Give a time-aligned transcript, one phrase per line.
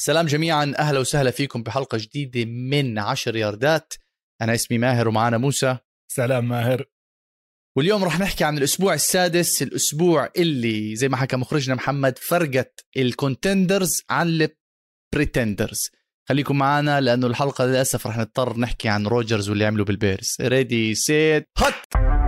[0.00, 0.74] سلام جميعا.
[0.78, 3.94] أهلا وسهلا فيكم بحلقة جديدة من عشر ياردات.
[4.42, 5.76] أنا اسمي ماهر ومعنا موسى.
[6.12, 6.84] سلام ماهر.
[7.76, 13.06] واليوم رح نحكي عن الأسبوع السادس الأسبوع اللي زي ما حكى مخرجنا محمد فرقت ال
[13.06, 14.48] contenders عن
[15.14, 15.90] ال pretenders
[16.28, 20.36] خليكم معنا لأنه الحلقة للأسف رح نضطر نحكي عن روجرز واللي عملوا بال Bears.
[20.40, 22.19] ready set hut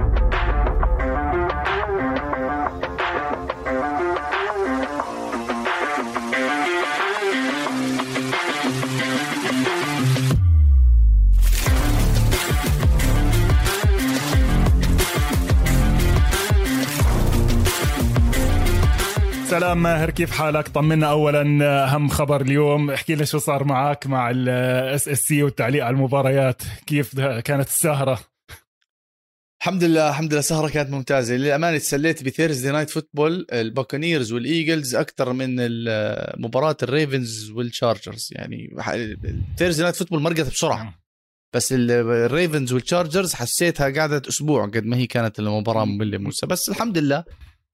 [19.52, 21.42] سلام ماهر كيف حالك؟ طمنا اولا
[21.84, 22.91] أهم خبر اليوم.
[22.91, 26.62] احكي لنا شو صار معك مع ال SSC والتعليق على المباريات.
[26.87, 28.20] كيف كانت السهرة؟
[29.61, 31.34] الحمد لله الحمد لله سهره كانت ممتازة.
[31.34, 35.56] للأمانة تسليت ب Thursday Night Football ال Buccaneers وال Eagles أكثر من
[36.41, 38.77] مباراة ال Ravens وال Chargers يعني
[39.58, 40.83] Thursday Night Football مرقت بسرعة.
[40.83, 40.95] نعم.
[41.55, 46.47] بس ال Ravens وال Chargers حسيتها قعدت أسبوع قد ما هي كانت المباراة مملة موسى.
[46.47, 47.25] بس الحمد لله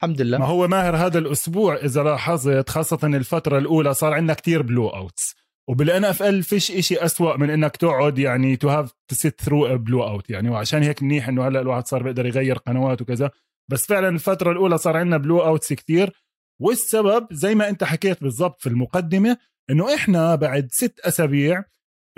[0.02, 0.38] الحمد لله.
[0.38, 5.34] ما هو ماهر هذا الأسبوع إذا لاحظت خاصة الفترة الأولى صار عندنا كتير blowouts
[5.68, 10.30] وبال NFL فيش إشي أسوأ من إنك تقعد يعني to have to sit through blowout
[10.30, 13.30] يعني وعشان هيك منيح إنه هلأ الواحد صار بيقدر يغير قنوات وكذا.
[13.70, 16.12] بس فعلا الفترة الأولى صار عندنا blowouts كتير.
[16.60, 19.36] والسبب زي ما أنت حكيت بالضبط في المقدمة
[19.70, 21.64] إنه إحنا بعد ست أسابيع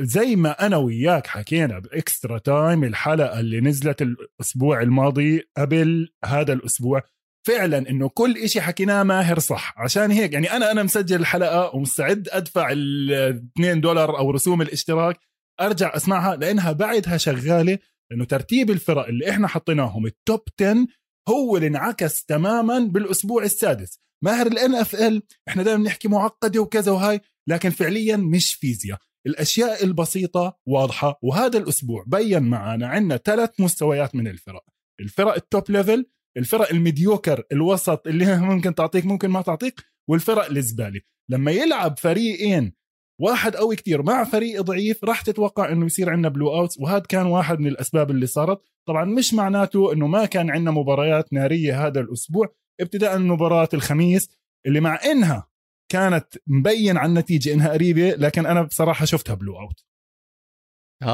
[0.00, 6.52] زي ما أنا وياك حكينا ب Extra Time الحلقة اللي نزلت الأسبوع الماضي قبل هذا
[6.52, 7.02] الأسبوع
[7.46, 9.74] فعلا إنه كل إشي حكيناه ماهر صح.
[9.76, 13.12] عشان هيك يعني أنا أنا مسجل الحلقة ومستعد أدفع ال
[13.56, 15.20] 2 دولار أو رسوم الاشتراك
[15.60, 17.78] أرجع أسمعها لأنها بعدها شغالة
[18.10, 20.86] لأنه ترتيب الفرق اللي إحنا حطيناهم ال top 10
[21.28, 24.00] هو اللي انعكس تماما بالأسبوع السادس.
[24.24, 28.98] ماهر ال NFL إحنا دائما نحكي معقدة وكذا وهاي لكن فعليا مش فيزياء.
[29.26, 34.64] الأشياء البسيطة واضحة وهذا الأسبوع بين معنا عندنا ثلاث مستويات من الفرق.
[35.00, 40.50] الفرق ال top level الفرق ال mediocre الوسط اللي ممكن تعطيك ممكن ما تعطيك والفرق
[40.50, 41.00] الزبالة.
[41.30, 42.72] لما يلعب فريقين
[43.20, 47.58] واحد قوي كتير مع فريق ضعيف راح تتوقع إنه يصير عندنا blowouts وهذا كان واحد
[47.58, 48.62] من الأسباب اللي صارت.
[48.88, 52.54] طبعا مش معناته إنه ما كان عندنا مباريات نارية هذا الأسبوع.
[52.80, 54.28] ابتداء من مباراة الخميس
[54.66, 55.50] اللي مع إنها
[55.92, 59.84] كانت مبين عن النتيجة إنها قريبة لكن أنا بصراحة شفتها blowout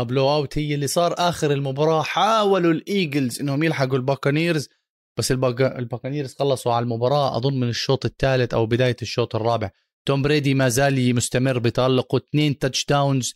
[0.09, 2.03] blowout هي اللي صار آخر المباراة.
[2.03, 4.69] حاولوا ال Eagles إنهم يلحقوا ال Buccaneers
[5.17, 7.37] بس ال Buccaneers خلصوا على المباراة.
[7.37, 9.71] أظن من الشوط الثالث أو بداية الشوط الرابع.
[10.07, 13.35] توم بريدي ما زال مستمر بتالقه اثنين touchdowns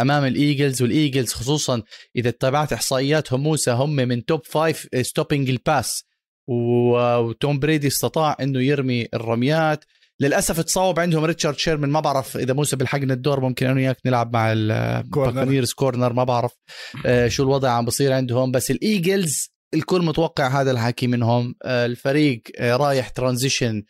[0.00, 1.82] أمام ال Eagles وال Eagles خصوصا
[2.16, 6.04] إذا تابعت إحصائياتهم موسى هم من top five stopping ال pass
[6.48, 9.84] وتوم بريدي استطاع إنه يرمي الرميات.
[10.20, 11.90] للأسف تصاوب عندهم ريتشارد شيرمان.
[11.90, 16.24] ما بعرف إذا موسى بلحقنا الدور ممكن أنا وياك نلعب مع ال Buccaneers corner ما
[16.24, 16.52] بعرف
[17.06, 18.52] آه، شو الوضع عم بصير عندهم.
[18.52, 21.54] بس ال Eagles الكل متوقع هذا الحكي منهم.
[21.64, 23.82] آه، الفريق آه، رايح transition.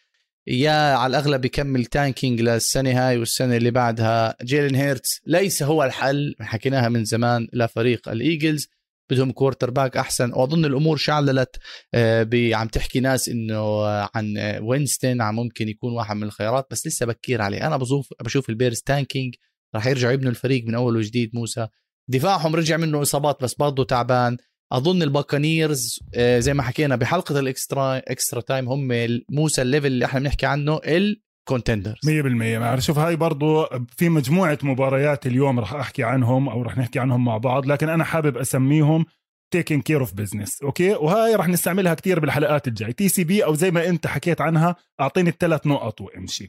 [0.47, 4.37] يا على الأغلب يكمل tanking للسنة هاي والسنة اللي بعدها.
[4.43, 8.69] جيلين هيرتس ليس هو الحل حكيناها من زمان لفريق ال Eagles.
[9.11, 10.33] بدهم quarterback أحسن.
[10.33, 11.57] وأظن الأمور شعللت
[11.95, 16.67] آه، عم تحكي ناس إنه عن وينستون عم ممكن يكون واحد من الخيارات.
[16.71, 17.67] بس لسه بكير عليه.
[17.67, 19.35] أنا بشوف بشوف ال Bears tanking.
[19.75, 21.69] راح يرجعوا يبنوا الفريق من أول وجديد موسى.
[22.09, 24.37] دفاعهم رجع منه إصابات بس برضه تعبان.
[24.73, 28.89] أظن الباكانيرز آه، زي ما حكينا بحلقة ال extra extra time هم
[29.31, 31.99] موسى ال level اللي إحنا بنحكي عنه ال contenders.
[32.07, 36.99] 100% ما شوف هاي برضو في مجموعة مباريات اليوم رح أحكي عنهم أو رح نحكي
[36.99, 39.05] عنهم مع بعض لكن أنا حابب أسميهم
[39.51, 43.89] taking care of business okay؟ وهاي رح نستعملها كثير بالحلقات الجاي TCB أو زي ما
[43.89, 46.49] أنت حكيت عنها أعطيني الثلاث نقط وامشي.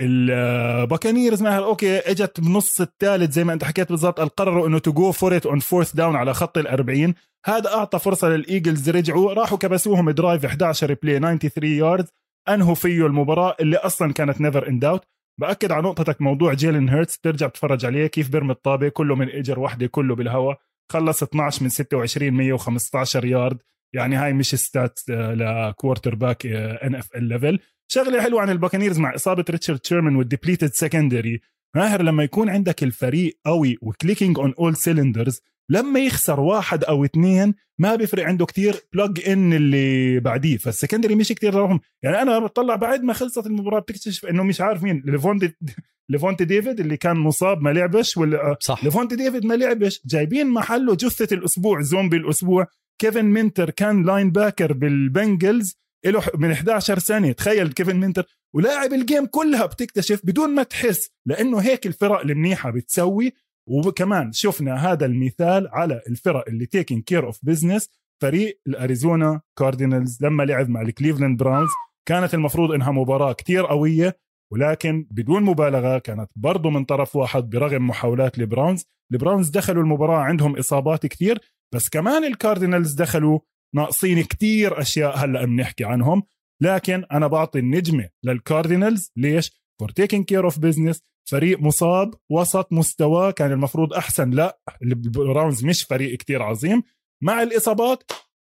[0.00, 5.12] الباكانيرز معها okay إجت بنص الثالث زي ما أنت حكيت بالضبط قرروا إنه to go
[5.12, 7.12] for it on fourth down على خط ال40
[7.46, 12.06] هذا أعطى فرصة للإيجلز رجعوا راحوا كبسوهم drive 11 play 93 يارد
[12.48, 15.04] أنهوا فيه المباراة اللي أصلا كانت never in doubt
[15.40, 19.58] بأكد على نقطتك موضوع جيلين هيرتس ترجع تتفرج عليه كيف بيرمي الطابة كله من اجر
[19.58, 20.58] واحدة كله بالهواء
[20.92, 23.58] خلص 12 من 26 115 يارد
[23.94, 27.58] يعني هاي مش stat ل quarterback NFL level
[27.92, 31.40] شغلة حلوة عن الباكانيرز مع إصابة ريتشارد شيرمان وال depleted secondary
[31.76, 35.40] ماهر لما يكون عندك الفريق قوي و clicking on all cylinders
[35.70, 40.56] لما يخسر واحد أو اثنين ما بيفرق عنده كتير plug in اللي بعديه.
[40.56, 44.60] فال secondary مش كتير رقم يعني أنا بطلع بعد ما خلصت المباراة بتكتشف إنه مش
[44.60, 45.02] عارف مين.
[45.06, 45.52] ليفونتي
[46.10, 48.84] ليفونتي ديفيد اللي كان مصاب ما لعبش ولا صح.
[48.84, 50.02] ليفونتي ديفيد ما لعبش.
[50.06, 52.66] جايبين محله جثة الأسبوع زومبي الأسبوع.
[53.00, 55.80] كيفن مينتر كان linebacker بالبنجلز.
[56.04, 58.24] له من 11 سنه تخيل كيفن مينتر
[58.54, 63.32] ولاعب ال game كلها بتكتشف بدون ما تحس لأنه هيك الفرق المنيحة بتسوي.
[63.66, 67.88] وكمان شفنا هذا المثال على الفرق اللي taking care of business
[68.22, 71.70] فريق الأريزونا كاردينالز لما لعب مع الكليفلاند براونز
[72.08, 74.16] كانت المفروض إنها مباراة كتير قوية
[74.52, 78.84] ولكن بدون مبالغة كانت برضه من طرف واحد برغم محاولات البراونز.
[79.12, 81.38] البراونز دخلوا المباراة عندهم إصابات كتير
[81.74, 83.38] بس كمان الكاردينالز دخلوا
[83.74, 86.22] ناقصين كتير أشياء هلأ بنحكي عنهم
[86.62, 93.32] لكن أنا بعطي النجمة للكاردينالز ليش؟ for taking care of business فريق مصاب وسط مستوى
[93.32, 94.30] كان المفروض أحسن.
[94.30, 96.82] لا البراونز مش فريق كتير عظيم.
[97.22, 98.10] مع الإصابات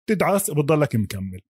[0.08, 1.40] تدعس وبتضلك مكمل.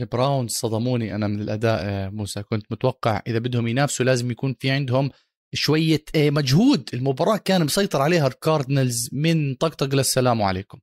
[0.00, 2.42] البراونز صدموني أنا من الأداء آه، موسى.
[2.42, 5.10] كنت متوقع إذا بدهم ينافسوا لازم يكون في عندهم
[5.54, 6.90] شوية آه، مجهود.
[6.94, 10.78] المباراة كان مسيطر عليها الكاردنالز من طقطق للسلام عليكم.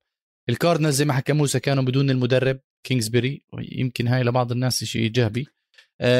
[0.49, 5.47] الكاردنالز زي ما حكى موسى كانوا بدون المدرب كينجزبري يمكن هاي لبعض الناس شيء ايجابي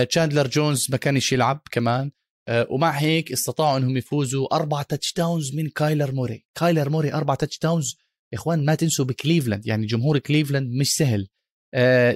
[0.10, 2.12] تشاندلر جونز ما كانش يلعب كمان.
[2.48, 6.46] آه، ومع هيك استطاعوا إنهم يفوزوا أربع touchdowns من كايلر موري.
[6.60, 7.98] كايلر موري أربع touchdowns
[8.34, 11.28] يا إخوان ما تنسوا بكليفلاند يعني جمهور كليفلاند مش سهل.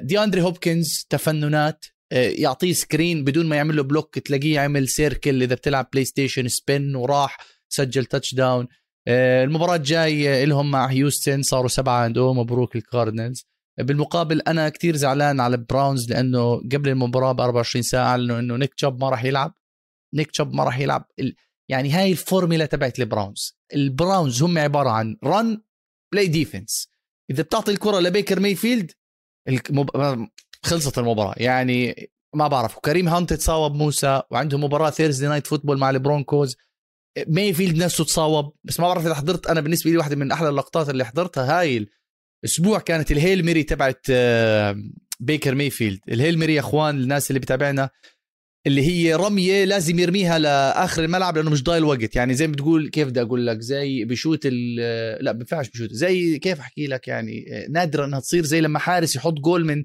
[0.01, 1.85] دي اندري هوبكنز تفننات.
[2.11, 6.95] آه، يعطيه screen بدون ما يعمل له block تلاقيه عمل circle إذا بتلعب PlayStation spin
[6.95, 7.37] وراح
[7.69, 8.67] سجل touchdown
[9.07, 11.41] المباراة الجاي لهم مع هيوستن.
[11.41, 13.45] صاروا سبعة عندهم مبروك الكاردنالز
[13.77, 18.73] بالمقابل أنا كتير زعلان على براونز لأنه قبل المباراة ب 24 ساعة اعلنوا إنه نيك
[18.73, 19.53] تشوب ما راح يلعب.
[20.13, 21.05] نيك تشوب ما راح يلعب.
[21.69, 25.61] يعني هاي الفورميلا تبعت البراونز البراونز هم عبارة عن run
[26.13, 26.89] play defense
[27.31, 28.91] إذا بتعطي الكرة لبيكر ميفيلد
[29.47, 29.89] المب...
[30.63, 31.33] خلصت المباراة.
[31.37, 32.77] يعني ما بعرف.
[32.77, 36.57] وكريم هانت تصاوب موسى وعنده مباراة Thursday Night Football مع البرونكوز.
[37.27, 38.53] ميفيلد نفسه تصاوب.
[38.63, 41.87] بس ما بعرف إذا حضرت أنا بالنسبة لي واحدة من أحلى اللقطات اللي حضرتها هاي
[42.45, 44.75] أسبوع كانت ال Hail Mary تبعت آه،
[45.19, 47.89] بيكر ميفيلد ال Hail Mary يا إخوان الناس اللي بتابعنا
[48.67, 52.15] اللي هي رمية لازم يرميها لآخر الملعب لأنه مش ضايل وقت.
[52.15, 55.91] يعني زي ما بتقول كيف بدي أقول لك؟ زي بشوت لا ما بينفعش بشوت.
[55.91, 59.83] زي كيف أحكي لك يعني آه، نادرا إنها تصير زي لما حارس يحط جول من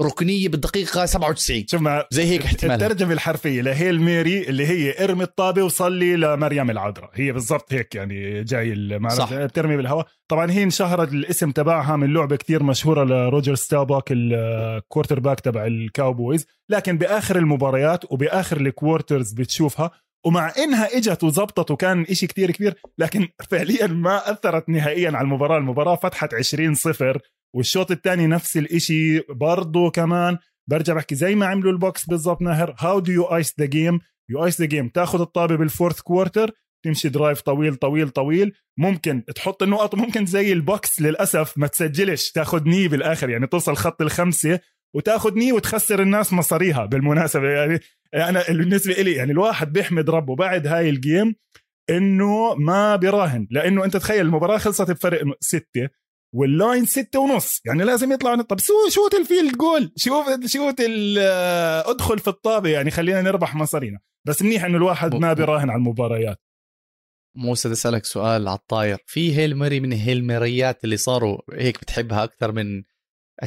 [0.00, 5.04] ركنية بالدقيقة 97 شوف ما زي هيك احتمال الترجمه الحرفية ل Hail Mary اللي هي
[5.04, 7.10] ارمي الطابة وصلي لمريم العذراء.
[7.14, 9.34] هي بالضبط هيك يعني جاي صح.
[9.34, 10.06] بترمي بالهواء.
[10.28, 16.46] طبعا هي انشهرت الاسم تبعها من لعبة كثير مشهورة لروجر ستابوك ال quarterback تبع الكاوبويز
[16.68, 19.90] لكن بآخر المباريات وبآخر ال quarters بتشوفها
[20.26, 25.58] ومع إنها إجت وزبطت وكان إشي كتير كبير لكن فعليا ما أثرت نهائيا على المباراة.
[25.58, 27.18] المباراة فتحت 20 صفر.
[27.56, 30.38] والشوط الثاني نفس الإشي برضه كمان.
[30.70, 34.00] برجع بحكي زي ما عملوا البوكس بالضبط ماهر how do you ice the game
[34.30, 36.50] you ice the game تاخذ الطابة بال fourth quarter
[36.84, 38.52] تمشي drive طويل طويل طويل.
[38.78, 42.30] ممكن تحط النقط ممكن زي البوكس للأسف ما تسجلش.
[42.30, 44.60] تاخذ knee بالآخر يعني توصل خط الخمسة
[44.94, 47.48] وتاخذ knee وتخسر الناس مصاريها بالمناسبة.
[47.48, 47.80] يعني
[48.14, 51.34] أنا بالنسبة لي يعني الواحد بيحمد ربه بعد هاي ال game
[51.90, 53.46] إنه ما بيراهن.
[53.50, 55.88] لأنه أنت تخيل المباراة خلصت بفرق ستة.
[56.36, 57.60] وال line ستة ونص.
[57.64, 59.92] يعني لازم يطلع طب so shoot ال field goal.
[59.96, 60.80] شوف shoot
[61.86, 62.70] ادخل في الطابة.
[62.70, 63.98] يعني خلينا نربح مصارينا.
[64.26, 66.42] بس منيح إنه الواحد ما بيراهن على المباريات.
[67.36, 68.98] موسى أسألك سؤال على الطاير.
[69.06, 72.82] في Hail Mary من ال Hail Mary ات اللي صاروا هيك بتحبها أكثر من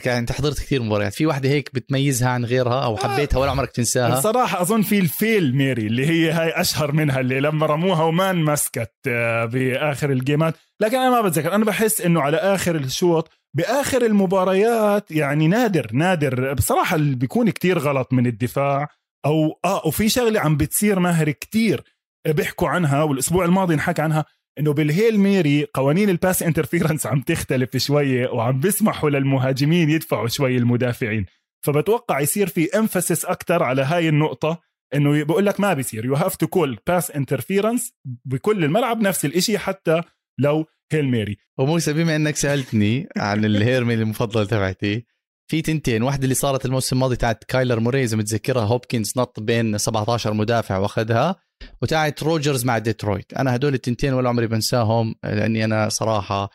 [0.08, 1.14] أنت حضرت كثير مباريات.
[1.14, 5.11] في واحدة هيك بتميزها عن غيرها أو حبيتها ولا عمرك تنساها؟ الصراحه أظن في ال
[5.11, 10.18] Hail Mary اللي هي هاي أشهر منها اللي لما رموها وما انمسكت آه، بآخر ال
[10.18, 10.56] game ات.
[10.82, 11.56] لكن أنا ما بتذكر.
[11.56, 16.54] أنا بحس إنه على آخر الشوط بآخر المباريات يعني نادر نادر.
[16.54, 18.88] بصراحة اللي بيكون كتير غلط من الدفاع
[19.26, 21.84] أو آه وفي شغلة عم بتصير ماهر كتير.
[22.28, 24.26] بيحكوا عنها والأسبوع الماضي انحكى عنها.
[24.60, 30.28] إنه بال Hail Mary قوانين ال pass interference عم تختلف شوية وعم بيسمحوا للمهاجمين يدفعوا
[30.28, 31.26] شوي المدافعين.
[31.66, 34.62] فبتوقع يصير في emphasis أكثر على هاي النقطة
[34.96, 36.06] إنه بقول لك ما بيصير.
[36.06, 37.94] you have to call pass interference
[38.26, 40.02] بكل الملعب نفس الإشي حتى
[40.40, 41.38] لو Hail Mary.
[41.58, 45.06] وموسى بما إنك سألتني عن ال Hail Mary المفضله تبعتي
[45.52, 49.78] في تنتين واحدة اللي صارت الموسم الماضي تاعت كايلر موري اذا متذكرها؟ هوبكنز نط بين
[49.78, 51.36] 17 مدافع واخذها
[51.82, 53.34] وتاعت روجرز مع ديترويت.
[53.34, 56.50] أنا هدول التنتين ولا عمري بنساهم لأني أنا صراحة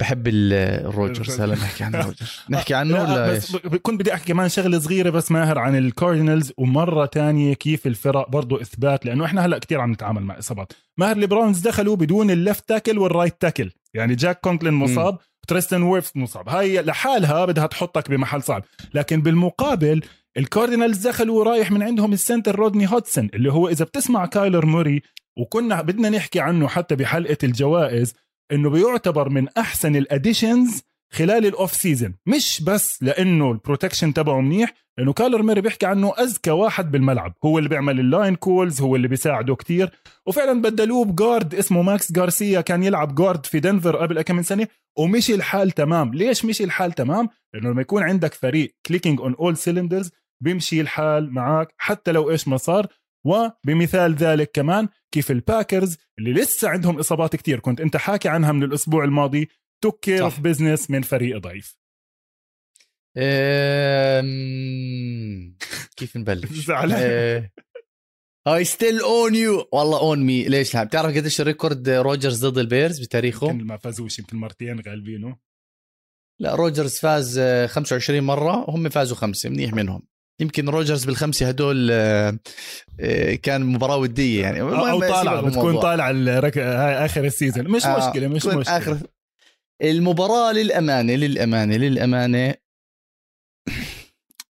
[0.00, 1.40] بحب الروجرز.
[1.40, 5.30] هلا نحكي عن روجرز نحكي عنه ولا بس كنت بدي أحكي كمان شغلة صغيرة بس
[5.30, 10.22] ماهر عن الكاردينالز ومرة تانية كيف الفرق برضو إثبات لأنه إحنا هلا كتير عم نتعامل
[10.22, 10.72] مع إصابات.
[10.98, 13.70] ماهر البراونز دخلوا بدون ال left tackle وال right tackle.
[13.94, 15.18] يعني جاك كونكلين مصاب
[15.48, 16.48] تريستن ويرف مصاب.
[16.48, 18.64] هاي لحالها بدها تحطك بمحل صعب.
[18.94, 20.02] لكن بالمقابل
[20.36, 25.02] الكاردينالز دخلوا رايح من عندهم ال center رودني هودسون اللي هو إذا بتسمع كايلر موري
[25.38, 28.14] وكنا بدنا نحكي عنه حتى بحلقة الجوائز
[28.52, 34.14] إنه بيعتبر من أحسن ال additions خلال ال off season مش بس لإنه ال protection
[34.14, 37.34] تبعه منيح لإنه كايلر موري بيحكي عنه اذكى واحد بالملعب.
[37.44, 39.90] هو اللي بيعمل ال line calls هو اللي بيساعده كتير.
[40.26, 44.42] وفعلا بدلوه ب guard اسمه ماكس غارسيا كان يلعب guard في دنفر قبل كم من
[44.42, 46.14] سنة ومشي الحال تمام.
[46.14, 50.10] ليش مشي الحال تمام؟ لإنه لما يكون عندك فريق clicking on all cylinders
[50.42, 52.86] بيمشي الحال معك حتى لو إيش ما صار.
[53.26, 58.62] وبمثال ذلك كمان كيف الباكرز اللي لسه عندهم إصابات كتير كنت أنت حاكي عنها من
[58.62, 59.48] الأسبوع الماضي
[59.82, 61.76] took care of business من فريق ضعيف.
[65.96, 67.48] كيف نبلش؟ زعلان.
[68.48, 73.00] I still own you والله own me ليش لا؟ بتعرف قديش record روجرز ضد البيرز
[73.00, 75.36] بتاريخه؟ يمكن ما فازوش يمكن مرتين غالبينه.
[76.40, 80.11] لا روجرز فاز 25 مرة وهم فازوا خمسة منيح منهم.
[80.42, 82.38] يمكن روجرز بالخمسة هدول آه،
[83.00, 84.60] آه، كان مباراة ودية يعني.
[84.60, 86.10] أو طالع بتكون طالع
[87.04, 87.68] آخر ال season.
[87.68, 88.76] مش آه مشكلة مش مشكلة.
[88.76, 88.98] آخر
[89.82, 92.54] المباراة للأمانة للأمانة للأمانة.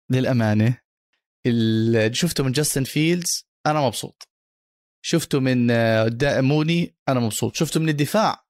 [0.09, 0.77] للأمانة
[1.45, 4.27] اللي شفته من جاستن فيلدز أنا مبسوط.
[5.05, 7.55] شفته من آه، موني أنا مبسوط.
[7.55, 8.45] شفته من الدفاع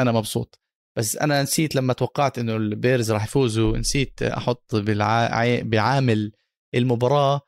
[0.00, 0.58] أنا مبسوط.
[0.98, 5.30] بس أنا نسيت لما توقعت إنه البيرز راح يفوزوا نسيت أحط بالع...
[5.62, 6.32] بعامل
[6.74, 7.40] المباراة.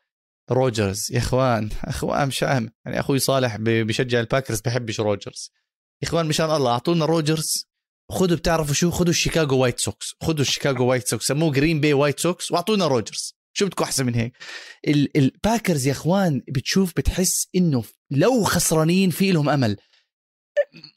[0.50, 5.50] روجرز يا إخوان أخوان مش فاهم يعني أخوي صالح بيشجع الباكرز بحبش روجرز.
[6.02, 7.69] يا إخوان مشان الله أعطونا روجرز.
[8.11, 10.14] خذوا بتعرفوا شو؟ خذوا الشيكاغو وايت سوكس.
[10.23, 13.35] خذوا الشيكاغو وايت سوكس سموه جرين باي وايت سوكس وأعطونا روجرز.
[13.57, 14.33] شو بدكم أحسن من هيك؟
[15.16, 19.76] الباكرز يا إخوان بتشوف بتحس إنه لو خسرانين في لهم أمل.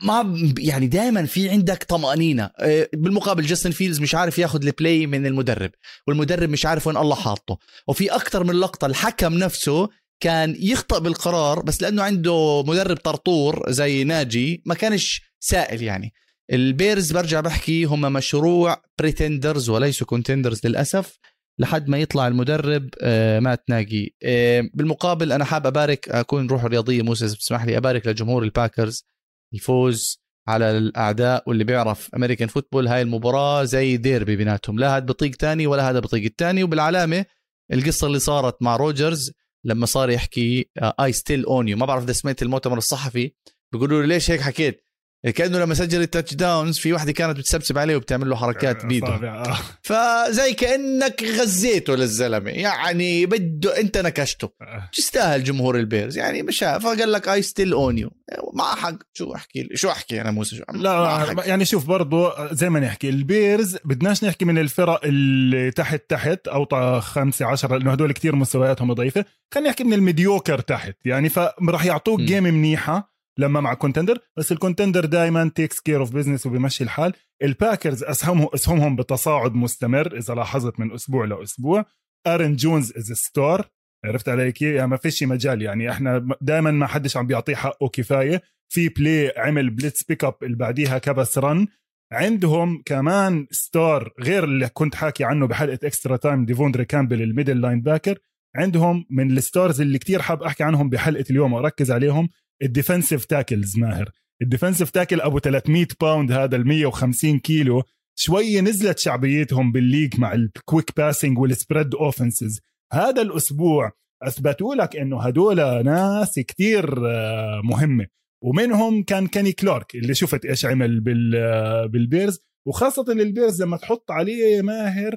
[0.01, 2.49] ما يعني دائما في عندك طمأنينة.
[2.59, 5.71] آه، بالمقابل جاستن فيلدز مش عارف ياخذ ال play من المدرب
[6.07, 7.57] والمدرب مش عارف وين الله حاطه.
[7.87, 14.03] وفي أكثر من لقطة الحكم نفسه كان يخطأ بالقرار بس لأنه عنده مدرب طرطور زي
[14.03, 16.13] ناجي ما كانش سائل يعني.
[16.51, 21.19] البيرز برجع بحكي هم مشروع pretenders وليسوا contenders للأسف
[21.59, 24.15] لحد ما يطلع المدرب آه، مات ناجي.
[24.23, 29.05] آه، بالمقابل أنا حاب أبارك أكون روح رياضيه موسى بتسمح لي أبارك لجمهور الباكرز.
[29.53, 34.79] يفوز على الأعداء واللي بيعرف American football هاي المباراة زي ديربي بيناتهم.
[34.79, 37.25] لا هذا بطيق تاني ولا هذا بطيق الثاني وبالعلامة
[37.73, 39.31] القصة اللي صارت مع روجرز
[39.65, 43.31] لما صار يحكي I still own you ما بعرف إذا سمعت المؤتمر الصحفي
[43.71, 44.86] بيقولوا له ليش هيك حكيت.
[45.35, 49.07] كأنه لما سجل ال touchdowns في واحدة كانت بتسبسب عليه وبتعمل له حركات آه، بيده
[49.07, 49.57] آه.
[49.81, 52.51] فزي كأنك غزيته للزلمة.
[52.51, 54.49] يعني بده أنت نكشته.
[54.93, 56.17] تستاهل جمهور البيرز.
[56.17, 58.09] يعني مش فقال لك I still own you
[58.53, 58.95] مع حق.
[59.13, 63.77] شو أحكي شو أحكي أنا موسى؟ شو لا يعني شوف برضه زي ما نحكي البيرز
[63.85, 69.25] بدناش نحكي من الفرق اللي تحت تحت أو خمسة عشرة لأنه هدول كتير مستوياتهم ضعيفة.
[69.53, 70.95] خلينا نحكي من ال mediocre تحت.
[71.05, 73.16] يعني فراح يعطوك game منيحة.
[73.37, 77.13] لما مع contender بس ال contender دائما takes care of business وبيمشي الحال.
[77.43, 81.85] الباكرز اسهمهم أسهمهم بتصاعد مستمر إذا لاحظت من أسبوع لأسبوع.
[82.27, 83.69] ارن جونز is star
[84.05, 85.61] عرفت علي كيف يعني ما فيش مجال.
[85.61, 88.41] يعني إحنا دائما ما حدش عم بيعطيه حقه كفاية.
[88.69, 91.67] في play عمل blitz pick up اللي بعديها كبس run
[92.11, 97.81] عندهم كمان star غير اللي كنت حاكي عنه بحلقة extra time ديفوندري كامبل ال middle
[97.81, 98.19] linebacker
[98.55, 102.29] عندهم من ال stars اللي كتير حاب أحكي عنهم بحلقة اليوم وأركز عليهم
[102.63, 104.11] ال defensive tackles ماهر.
[104.41, 107.83] ال defensive tackle أبو 300 pound هذا ال 150 كيلو.
[108.19, 112.61] شوي نزلت شعبيتهم بال league مع ال quick passing وال spread offenses
[112.93, 113.91] هذا الأسبوع
[114.23, 118.07] أثبتوا لك إنه هدول ناس كتير آه، مهمة.
[118.43, 121.03] ومنهم كان كيني كلارك اللي شفت إيش عمل
[121.35, 122.39] آه، بالبيرز.
[122.67, 125.15] وخاصة البيرز لما تحط عليه ماهر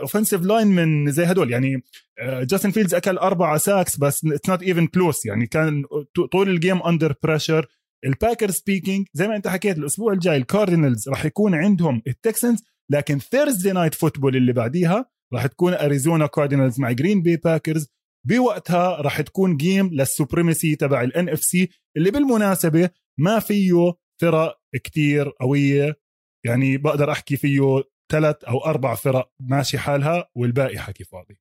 [0.00, 1.50] offensive line من زي هدول.
[1.50, 1.82] يعني
[2.22, 5.84] جاستن فيلدز أكل أربع sacks بس it's not even close يعني كان
[6.32, 7.66] طول ال game under pressure
[8.04, 13.72] الباكر speaking زي ما انت حكيت الأسبوع الجاي الكاردينالز راح يكون عندهم التكسنز لكن Thursday
[13.72, 17.88] night football اللي بعديها راح تكون اريزونا كاردينالز مع جرين باي باكرز
[18.26, 25.32] بوقتها راح تكون game لل supremacy تبع ال NFC اللي بالمناسبة ما فيه فرق كتير
[25.40, 26.00] قوية.
[26.46, 27.82] يعني بقدر أحكي فيه
[28.12, 31.38] ثلاث أو أربع فرق ماشي حالها والباقي حكي فاضي.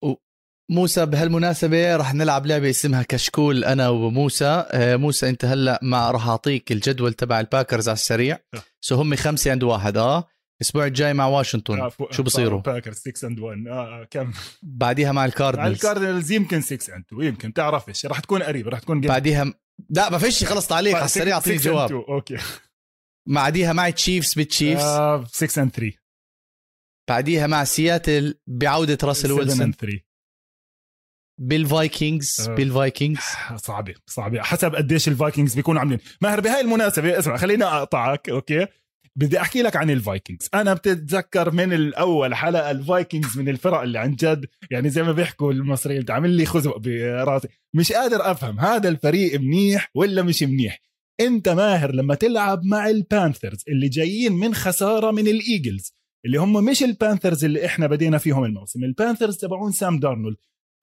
[0.70, 4.66] موسى بهالمناسبة راح نلعب لعبة اسمها كشكول أنا وموسى.
[4.72, 8.40] آه، موسى أنت هلأ ما راح أعطيك الجدول تبع الباكرز على السريع.
[8.82, 9.98] so هم خمسة عند واحد.
[9.98, 10.28] أه
[10.62, 11.80] الأسبوع الجاي مع واشنطن.
[11.80, 14.32] آه شو بصيروا؟ Packers 6 and 1 آه كم؟
[14.64, 18.44] بعديها مع ال Cardinals مع ال Cardinals يمكن 6 and 2 يمكن تعرفش راح تكون
[18.44, 19.54] قريب راح تكون بعديها
[19.90, 22.38] لا ما فيش خلص تعليق على السريع أعطيني جواب okay
[23.28, 24.84] بعديها مع Chiefs بال Chiefs
[25.32, 25.92] 6 and 3
[27.10, 29.74] بعديها مع سياتل بعودة راسل ويلسون
[31.38, 33.22] بال Vikings بال Vikings
[33.56, 34.42] صعبة صعبة.
[34.42, 36.00] حسب قديش ال Vikings بيكونوا عاملين.
[36.22, 38.68] ماهر بهاي المناسبة اسمع خليني أقطعك okay؟
[39.16, 43.82] بدي أحكي لك عن ال Vikings أنا بتتذكر من الأول حلقة ال Vikings من الفرق
[43.82, 47.48] اللي عن جد يعني زي ما بيحكوا المصريين عامل لي خزق براسي.
[47.74, 50.82] مش قادر أفهم هذا الفريق منيح ولا مش منيح.
[51.20, 55.94] أنت ماهر لما تلعب مع ال Panthers اللي جايين من خسارة من ال Eagles
[56.26, 58.84] اللي هم مش ال Panthers اللي إحنا بدينا فيهم الموسم.
[58.84, 60.38] ال Panthers تبعون سام دارنولد.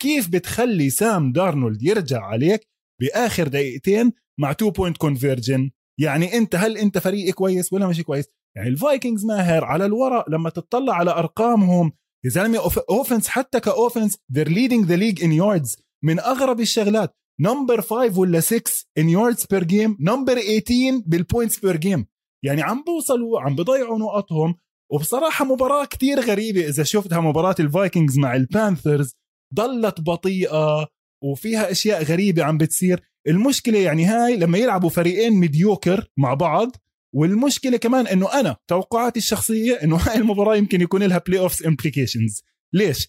[0.05, 2.69] كيف بتخلي سام دارنولد يرجع عليك
[3.01, 8.25] بآخر دقيقتين مع 2 point conversion يعني أنت هل أنت فريق كويس ولا مش كويس؟
[8.57, 11.93] يعني ال Vikings ماهر على الورق لما تطلع على أرقامهم.
[12.25, 12.59] يا زلمة
[12.91, 17.17] offense حتى ك offense they're leading the league in yards من أغرب الشغلات.
[17.41, 22.07] number 5 ولا 6 in yards per game number 18 بال points per game
[22.45, 24.55] يعني عم بوصلوا عم بضيعوا نقطهم.
[24.93, 29.15] وبصراحة مباراة كتير غريبة إذا شفتها مباراة ال Vikings مع ال Panthers
[29.55, 30.89] ضلت بطيئة
[31.23, 33.01] وفيها أشياء غريبة عم بتصير.
[33.27, 36.77] المشكلة يعني هاي لما يلعبوا فريقين mediocre مع بعض
[37.15, 43.09] والمشكلة كمان إنه أنا توقعاتي الشخصية إنه هاي المباراة يمكن يكون لها playoffs implications ليش؟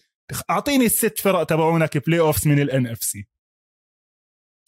[0.50, 3.28] أعطيني الست فرق تبعونك playoffs من ال NFC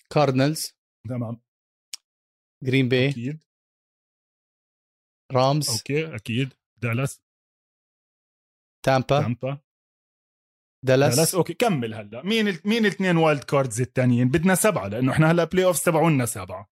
[0.10, 0.74] Cardinals
[1.10, 1.41] تمام.
[2.63, 3.43] Green Bay أكيد.
[5.32, 6.53] Rams okay أكيد.
[6.77, 7.22] دالاس
[8.86, 9.62] تامبا تامبا
[10.88, 11.15] دالاس.
[11.15, 12.22] دالاس okay كمل هلا.
[12.24, 12.60] مين ال...
[12.65, 16.70] مين الاثنين wild cards الثانيين بدنا سبعة لأنه إحنا هلا playoff تبعونا سبعة.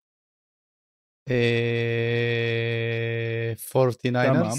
[2.32, 3.54] إيه...
[3.54, 4.50] 49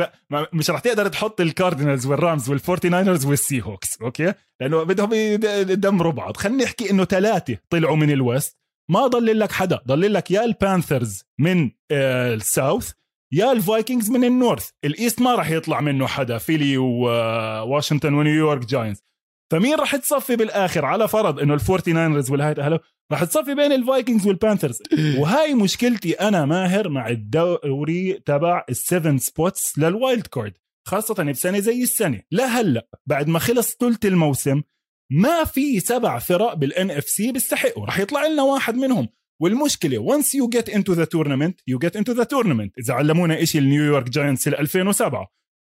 [0.00, 4.02] ف- ما- مش رح تقدر تحط ال Cardinals وال Rams وال Forty Niners وال Seahawks
[4.02, 8.58] okay؟ لأنه بدهم يد- يدمروا بعض خلينا نحكي إنه ثلاثة طلعوا من ال West.
[8.90, 12.92] ما ضل لك حدا ضل لك يا ال Panthers من آه، ال South
[13.34, 14.68] يا ال Vikings من ال North.
[14.84, 19.02] ال East ما راح يطلع منه حدا فيلي وواشنطن ونيويورك Giants
[19.52, 22.80] فمين راح تصفي بالآخر؟ على فرض إنه ال Forty Niners والهاي
[23.12, 24.82] راح تصفي بين ال Vikings وال Panthers.
[25.18, 30.52] وهاي مشكلتي أنا ماهر مع الدوري تبع ال seven spots لل wild card
[30.88, 32.22] خاصة بسنة زي السنة.
[32.30, 34.62] لا هلأ بعد ما خلص ثلث الموسم
[35.12, 37.86] ما في سبع فرق بال NFC بيستحقوا.
[37.86, 39.08] رح يطلع لنا واحد منهم.
[39.42, 42.72] والمشكلة once you get into the tournament you get into the tournament.
[42.78, 45.26] إذا علمونا إشي النيويورك Giants 2007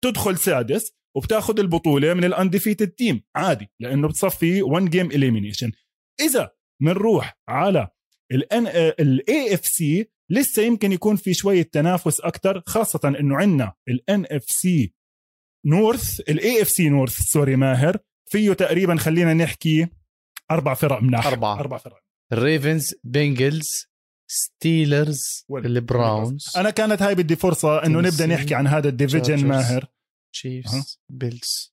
[0.05, 5.70] تدخل سادس وبتاخذ البطولة من ال undefeated team عادي لأنه بتصفي one game elimination.
[6.20, 6.51] إذا
[6.83, 7.88] بنروح على
[8.32, 8.66] ال
[9.00, 14.94] N ال AFC لسه يمكن يكون في شوية تنافس أكثر خاصة إنه عندنا ال NFC
[15.66, 17.98] North ال AFC North sorry ماهر
[18.31, 19.87] فيه تقريبا خلينا نحكي
[20.51, 21.61] أربع فرق مناح أربعة.
[21.61, 22.01] أربع فرق.
[22.32, 23.87] ال Ravens Bengals
[24.30, 29.46] Steelers ال Browns أنا كانت هاي بدي فرصة إنه نبدأ نحكي عن هذا ال division.
[29.46, 29.86] ماهر.
[30.32, 31.72] Chiefs Bills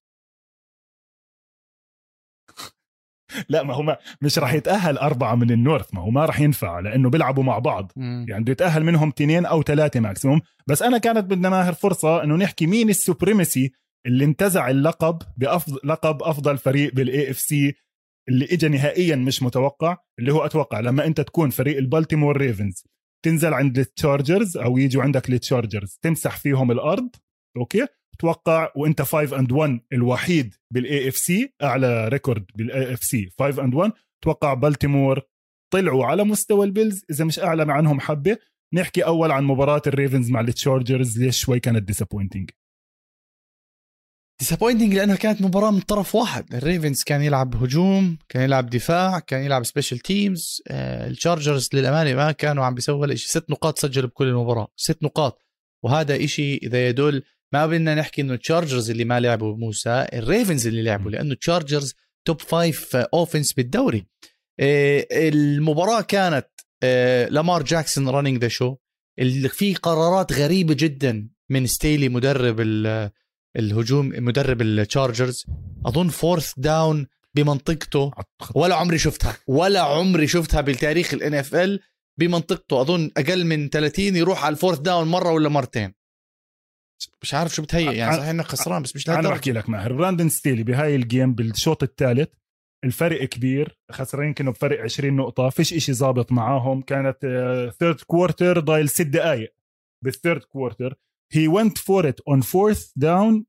[3.50, 6.40] لا ما هو ما مش راح يتأهل أربعة من ال North ما هو ما راح
[6.40, 7.92] ينفع لأنه بيلعبوا مع بعض.
[7.98, 12.36] يعني بده يتأهل منهم اثنين أو ثلاثة maximum بس أنا كانت بدنا ماهر فرصة إنه
[12.36, 13.72] نحكي مين ال supremacy
[14.06, 17.76] اللي انتزع اللقب بافضل لقب أفضل فريق بال AFC
[18.30, 22.84] اللي اجى نهائيا مش متوقع اللي هو أتوقع لما أنت تكون فريق ال Baltimore Ravens
[23.26, 27.10] تنزل عند ال Chargers أو يجوا عندك ال Chargers تمسح فيهم الأرض
[27.58, 27.88] okay؟
[28.20, 33.92] توقع وأنت 5 and 1 الوحيد بال AFC أعلى record بال AFC 5 and 1
[34.24, 35.22] توقع بالتيمور
[35.74, 38.38] طلعوا على مستوى ال Bills إذا مش أعلى عنهم حبة.
[38.74, 42.50] نحكي أول عن مباراة ال Ravens مع ال Chargers ليش شوي كانت disappointing
[44.40, 46.56] disappointing لأنها كانت مباراة من طرف واحد.
[46.56, 52.16] ال Ravens كان يلعب هجوم كان يلعب دفاع كان يلعب special teams ال Chargers للأمانة
[52.16, 54.68] ما كانوا عم بيسووا ولا شيء ست نقاط سجلوا بكل المباراة.
[54.76, 55.42] ست نقاط.
[55.84, 57.24] وهذا إشي إذا يدل
[57.54, 61.32] ما بدنا نحكي إنه ال Chargers اللي ما لعبوا مش ال Ravens اللي لعبوا لأنه
[61.34, 64.06] ال Chargers top five offense بالدوري.
[64.60, 66.48] آه المباراة كانت
[67.32, 68.76] لامار جاكسون running the show
[69.50, 72.60] في قرارات غريبة جدا من ستيلي مدرب
[73.58, 75.46] الهجوم مدرب ال Chargers
[75.86, 78.12] أظن fourth down بمنطقته.
[78.56, 79.38] ولا عمري شفتها.
[79.48, 81.80] ولا عمري شفتها بالتاريخ ال NFL
[82.20, 82.82] بمنطقته.
[82.82, 85.94] أظن أقل من 30 يروح على ال fourth down مرة ولا مرتين.
[87.22, 88.18] مش عارف شو بتهيئ يعني.
[88.18, 89.94] صحيح إنك خسران بس مش أنا بحكي لك ماهر.
[89.94, 92.30] براندن ستيلي بهاي ال game بالشوط الثالث
[92.84, 93.80] الفرق كبير.
[93.92, 95.50] خسرين كانوا بفرق 20 نقطة.
[95.50, 96.82] فيش إشي ظابط معاهم.
[96.82, 97.18] كانت
[97.80, 99.54] third quarter ضايل ست دقايق.
[100.04, 100.96] بال third quarter
[101.32, 103.46] he went for it on fourth down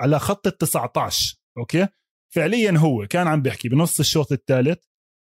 [0.00, 1.86] على خط ال 19 okay؟
[2.34, 4.78] فعليا هو كان عم بيحكي بنص الشوط الثالث.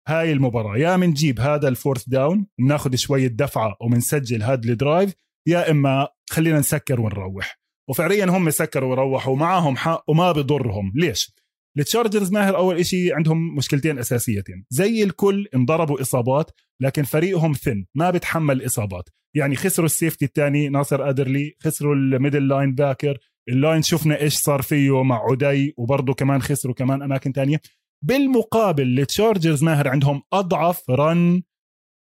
[0.08, 0.76] هاي المباراة.
[0.76, 5.14] يا منجيب هذا ال fourth down بناخذ شوية دفعة وبنسجل هذا ال drive
[5.48, 7.60] يا إما خلينا نسكر ونروح.
[7.90, 10.92] وفعليا هم سكروا وروحوا معاهم حق وما بضرهم.
[10.94, 11.34] ليش؟
[11.78, 14.64] ال Chargers ماهر أول إشي عندهم مشكلتين أساسيتين.
[14.70, 16.50] زي الكل انضربوا إصابات
[16.82, 19.08] لكن فريقهم thin ما بتحمل إصابات.
[19.36, 23.18] يعني خسروا ال safety الثاني ناصر أدرلي خسروا ال middle linebacker.
[23.48, 27.60] ال line شفنا إيش صار فيه مع عدي وبرضه كمان خسروا كمان أماكن تانية.
[28.04, 31.42] بالمقابل التشارجرز ماهر عندهم أضعف run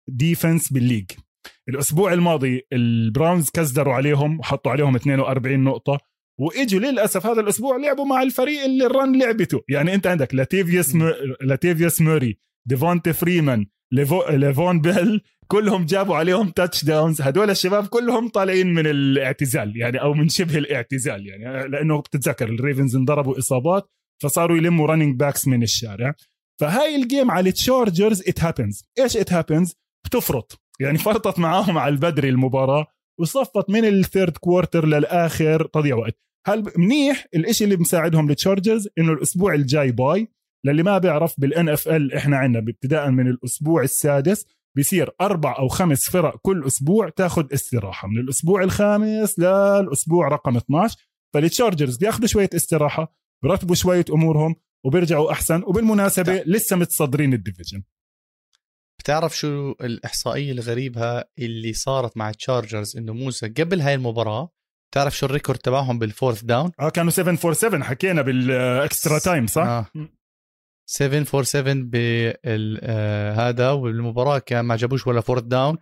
[0.09, 1.11] defense بال league.
[1.69, 5.97] الأسبوع الماضي البراونز كزدروا عليهم وحطوا عليهم 42 نقطة
[6.39, 9.61] وإجوا للأسف هذا الأسبوع لعبوا مع الفريق اللي ال run لعبته.
[9.69, 11.11] يعني أنت عندك لاتيفيوس م...
[11.41, 14.23] لاتيفيوس موري ديفونت فريمان ليفو...
[14.29, 20.29] ليفون بيل كلهم جابوا عليهم touchdowns هدول الشباب كلهم طالعين من الاعتزال يعني أو من
[20.29, 21.67] شبه الاعتزال يعني.
[21.67, 23.89] لأنه بتتذكر الريفنز انضربوا إصابات
[24.23, 26.15] فصاروا يلموا running backs من الشارع.
[26.61, 30.61] فهاي ال game على التشارجرز it happens إيش it happens بتفرط.
[30.79, 32.87] يعني فرطت معاهم على البدري المباراة
[33.19, 36.19] وصفت من ال third quarter للآخر تضيع وقت.
[36.47, 40.27] هل منيح الإشي اللي مساعدهم للتشارجرز إنه الأسبوع الجاي bye.
[40.65, 44.45] للي ما بيعرف بال NFL إحنا عندنا ابتداء من الأسبوع السادس.
[44.75, 48.07] بيصير أربع أو خمس فرق كل أسبوع تاخذ استراحة.
[48.07, 50.97] من الأسبوع الخامس للأسبوع رقم 12
[51.33, 54.55] فالتشارجرز بياخذوا شوية استراحة برتبوا شوية أمورهم
[54.85, 57.83] وبيرجعوا أحسن وبالمناسبة لسه متصدرين ال division.
[58.99, 64.49] بتعرف شو الإحصائية الغريبة اللي صارت مع التشارجرز إنه موسى قبل هاي المباراة
[64.93, 69.47] تعرف شو ال record تبعهم بال fourth down؟ آه كانوا 747 حكينا بال extra time
[69.47, 69.85] صح؟ آه.
[70.91, 75.77] 747 بهذا والمباراة كان ما جابوش ولا fourth down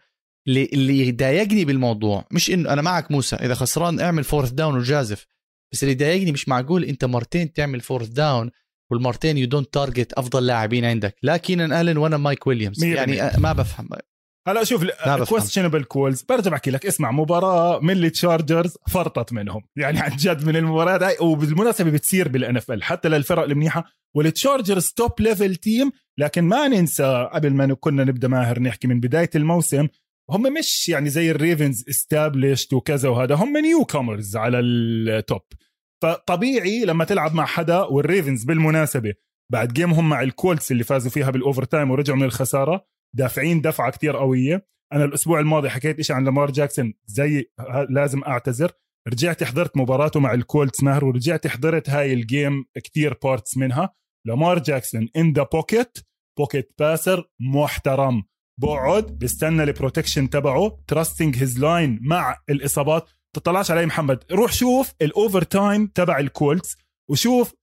[0.48, 5.26] اللي اللي ضايقني بالموضوع مش إنه أنا معك موسى إذا خسران اعمل fourth down وجازف
[5.74, 8.52] بس اللي ضايقني مش معقول أنت مرتين تعمل fourth down
[8.92, 11.16] والمرتين you don't target أفضل لاعبين عندك.
[11.24, 12.84] لا كينان آلن ولا مايك ويليامز.
[12.84, 13.90] يعني ما بفهم.
[14.52, 14.86] هلا شوف
[15.30, 19.64] questionable calls برجع بحكي لك اسمع مباراة من التشارجرز فرطت منهم.
[19.76, 23.86] يعني عن جد من المباريات هاي وبالمناسبة بتصير بال NFL حتى للفرق المنيحة.
[24.16, 29.30] والتشارجرز top level team لكن ما ننسى قبل ما كنا نبدأ ماهر نحكي من بداية
[29.36, 29.88] الموسم
[30.30, 35.42] هم مش يعني زي الريفنز established وكذا وهذا هم newcomers على ال top
[36.04, 39.14] فطبيعي لما تلعب مع حدا والريفنز بالمناسبة
[39.52, 43.92] بعد game هم مع الكولتس اللي فازوا فيها بال overtime ورجعوا من الخسارة دافعين دفعة
[43.92, 44.66] كتير قوية.
[44.94, 47.46] أنا الأسبوع الماضي حكيت إشي عن لامار جاكسون زي
[47.90, 48.72] لازم أعتذر.
[49.08, 53.94] رجعت حضرت مباراته مع الكولتس ماهر ورجعت حضرت هاي ال game كتير parts منها.
[54.28, 55.98] لامار جاكسون in the pocket
[56.38, 58.24] pocket passer محترم.
[58.62, 63.10] بقعد بستنى ال protection تبعه trusting his line مع الإصابات.
[63.36, 66.78] تطلعش علي محمد روح شوف ال overtime تبع الكولتس
[67.10, 67.54] وشوف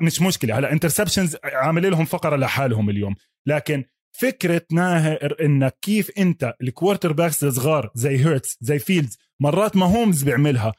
[0.00, 0.58] مش مشكلة.
[0.58, 3.14] هلا interceptions عامل لهم فقرة لحالهم اليوم.
[3.46, 3.84] لكن
[4.18, 10.72] فكرة ماهر إنك كيف أنت ال quarterbacks الصغار زي هيرتس زي فيلدز مرات ماهومز بيعملها.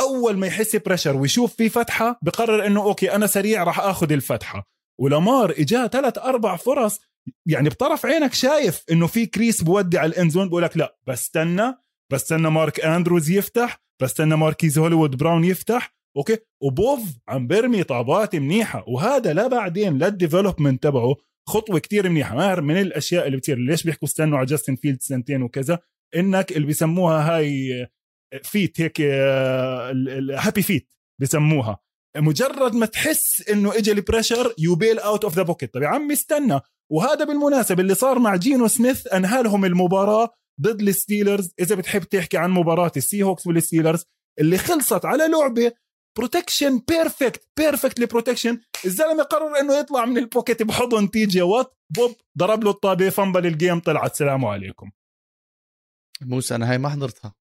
[0.00, 4.68] أول ما يحس pressure ويشوف في فتحة بقرر إنه okay أنا سريع راح آخذ الفتحة.
[5.00, 7.00] ولامار اجاه ثلاث أربع فرص
[7.46, 10.96] يعني بطرف عينك شايف إنه في كريس بودي على ال end zone بقول لك لا
[11.06, 11.74] بستنى
[12.12, 18.84] بستنى مارك أندروز يفتح بستنى ماركيز هوليوود براون يفتح okay؟ وبوف عم برمي طابات منيحة.
[18.88, 21.16] وهذا لا بعدين لل development تبعه
[21.48, 22.36] خطوة كتير منيحة.
[22.36, 23.58] ماهر من الأشياء اللي بتصير.
[23.58, 25.78] ليش بيحكوا استنوا على جاستن فيلد سنتين وكذا؟
[26.16, 27.86] إنك اللي بيسموها happy
[28.42, 31.78] feet هيك happy feet بسموها
[32.16, 35.88] مجرد ما تحس إنه اجى ال pressure you bail out of the pocket طب يا
[35.88, 36.60] عمي استنى.
[36.92, 41.50] وهذا بالمناسبة اللي صار مع جينو سميث أنهى لهم المباراة ضد الستيلرز.
[41.60, 44.04] إذا بتحب تحكي عن مباراة السي هوكس والستيلرز
[44.40, 45.72] اللي خلصت على لعبة
[46.16, 51.42] protection perfect perfect ل protection الزلمة قرر إنه يطلع من ال pocket بحضن تي جي
[51.42, 54.14] وات بوب ضرب له الطابة fumble ال game طلعت.
[54.16, 54.90] سلام عليكم.
[56.22, 57.34] موسى أنا هاي ما حضرتها.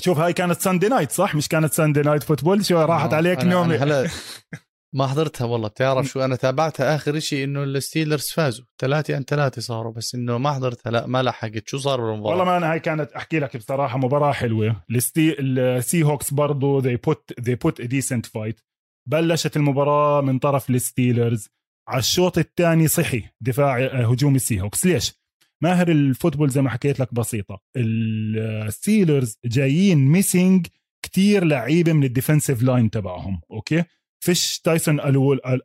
[0.00, 3.76] شوف هاي كانت Sunday night صح؟ مش كانت Sunday night football شو راحت عليك نومي
[3.76, 4.08] هلا
[4.94, 9.62] ما حضرتها والله بتعرف شو؟ أنا تابعتها آخر شيء إنه الستيلرز فازوا ثلاثة عن ثلاثة
[9.62, 11.68] صاروا بس إنه ما حضرتها لا ما لحقت.
[11.68, 14.82] شو صار بالمباراة؟ والله ما أنا هاي كانت أحكي لك بصراحة مباراة حلوة.
[14.90, 18.62] الستي السي هوكس برضه they put they put a decent fight.
[19.08, 21.48] بلشت المباراة من طرف الستيلرز
[21.88, 25.20] على الشوط الثاني صحي دفاع آه، هجوم السي هوكس ليش؟
[25.62, 27.60] ماهر ال football زي ما حكيت لك بسيطة.
[27.76, 30.66] الستيلرز جايين missing
[31.04, 33.84] كتير لعيبة من ال defensive line تبعهم okay؟
[34.22, 35.00] فيش تايسون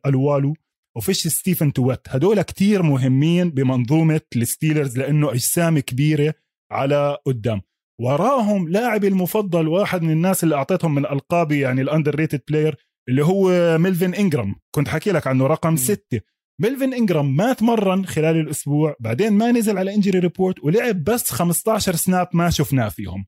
[0.06, 0.54] ألوالو
[0.96, 2.00] وفيش ستيفن تويت.
[2.08, 6.34] هدول كتير مهمين بمنظومة الستيلرز لأنه أجسام كبيرة
[6.72, 7.60] على قدام.
[8.00, 12.76] وراهم لاعبي المفضل واحد من الناس اللي أعطيتهم من ألقابي يعني ال underrated player
[13.08, 14.54] اللي هو ميلفين إنجرام.
[14.74, 15.76] كنت حكي لك عنه رقم م.
[15.76, 16.20] ستة.
[16.62, 21.94] ميلفين إنجرام ما تمرن خلال الأسبوع بعدين ما نزل على injury report ولعب بس 15
[21.94, 23.24] snap ما شفناه فيهم.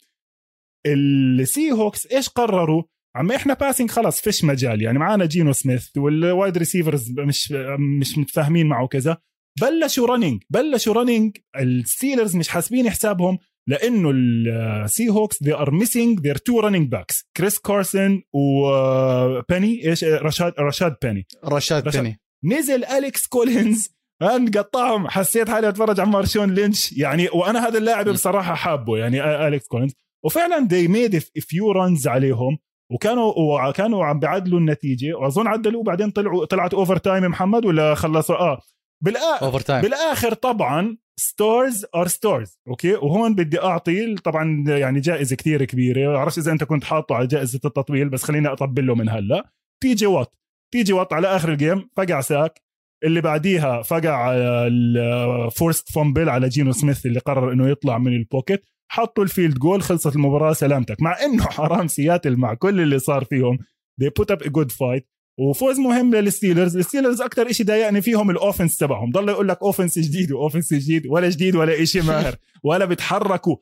[0.86, 2.82] السي هوكس إيش قرروا؟
[3.16, 4.82] عم إحنا passing خلص فيش مجال.
[4.82, 7.52] يعني معانا جينو سميث وال wide receivers مش
[8.00, 9.18] مش متفاهمين معه كذا.
[9.60, 16.36] بلشوا running بلشوا running الستيلرز مش حاسبين حسابهم لأنه السي هوكس they are missing their
[16.36, 17.24] two running backs.
[17.36, 22.02] كريس كارسون وبيني إيش؟ رشاد رشاد بيني رشاد رشاد.
[22.02, 23.88] بيني نزل اليكس كولينز
[24.22, 25.08] ان قطعهم.
[25.08, 26.92] حسيت حالي أتفرج على مارشون لينش.
[26.92, 28.08] يعني وأنا هذا اللاعب.
[28.08, 28.98] بصراحة حابه.
[28.98, 29.92] يعني اليكس كولينز
[30.24, 32.58] وفعلا they made a few runs عليهم.
[32.92, 33.32] وكانوا
[33.68, 35.14] وكانوا عم بيعدلوا النتيجة.
[35.14, 38.60] وأظن عدلوا وبعدين طلعوا طلعت overtime محمد ولا خلصوا؟ آه.
[39.04, 39.38] بالآ...
[39.42, 46.12] overtime بالآخر طبعا stars are stars okay؟ وهون بدي أعطي طبعا يعني جائزة كثير كبيرة.
[46.12, 49.50] بعرفش إذا أنت كنت حاطه على جائزة التطبيل بس خليني أطبل له من هلأ.
[49.82, 50.34] تي جي وات؟
[50.72, 52.68] تي جي وات على آخر ال game فقع sack.
[53.04, 58.20] اللي بعديها فقع ال forced fumble على جينو سميث اللي قرر إنه يطلع من ال
[58.20, 61.02] pocket حطوا ال field goal خلصت المباراة سلامتك.
[61.02, 63.58] مع إنه حرام سياتل مع كل اللي صار فيهم
[64.02, 65.02] they put up a good fight.
[65.40, 66.76] وفوز مهم للستيلرز.
[66.76, 69.10] الستيلرز أكثر شيء ضايقني فيهم ال offense تبعهم.
[69.10, 73.56] ضل يقول لك offense جديد و offense جديد ولا جديد ولا شيء ماهر ولا بيتحركوا.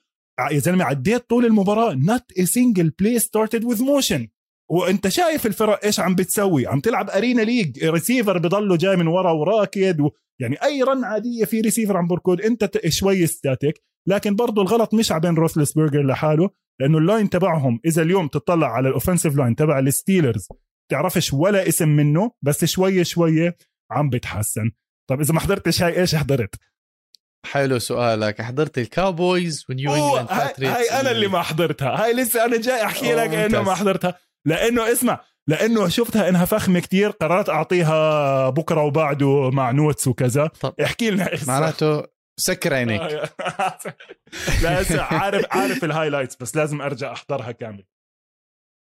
[0.52, 4.28] يا زلمة عديت طول المباراة not a single play started with motion.
[4.70, 7.84] وأنت شايف الفرق إيش عم بتسوي؟ عم تلعب أرينا ليج.
[7.84, 10.10] ريسيفر بضله جاي من ورا وراكض و...
[10.40, 12.40] يعني أي run عادية في ريسيفر عم بركض.
[12.40, 17.80] أنت شوي static لكن برضه الغلط مش على بين روثلسبرجر لحاله لأنه ال line تبعهم
[17.84, 20.48] إذا اليوم تطلع على ال offensive line تبع الستيلرز
[20.90, 23.52] تعرفش ولا اسم منه بس شوي شوي
[23.90, 24.70] عم بتحسن
[25.10, 26.54] طب إذا ما حضرتش هاي إيش حضرت
[27.46, 32.60] حلو سؤالك حضرت الكاوبويز ونيو انجلاند هاي, هاي أنا اللي ما حضرتها هاي لسه أنا
[32.60, 33.62] جاي أحكي لك إنه.
[33.62, 40.08] ما حضرتها لأنه اسمع لأنه شفتها إنها فخمه كتير قررت أعطيها بكرة وبعده مع notes
[40.08, 40.74] وكذا طب.
[40.80, 41.30] احكي لنا.
[41.46, 43.00] معناته سكر عينيك.
[44.62, 47.84] لا هسه عارف عارف ال highlights بس لازم أرجع أحضرها كامل.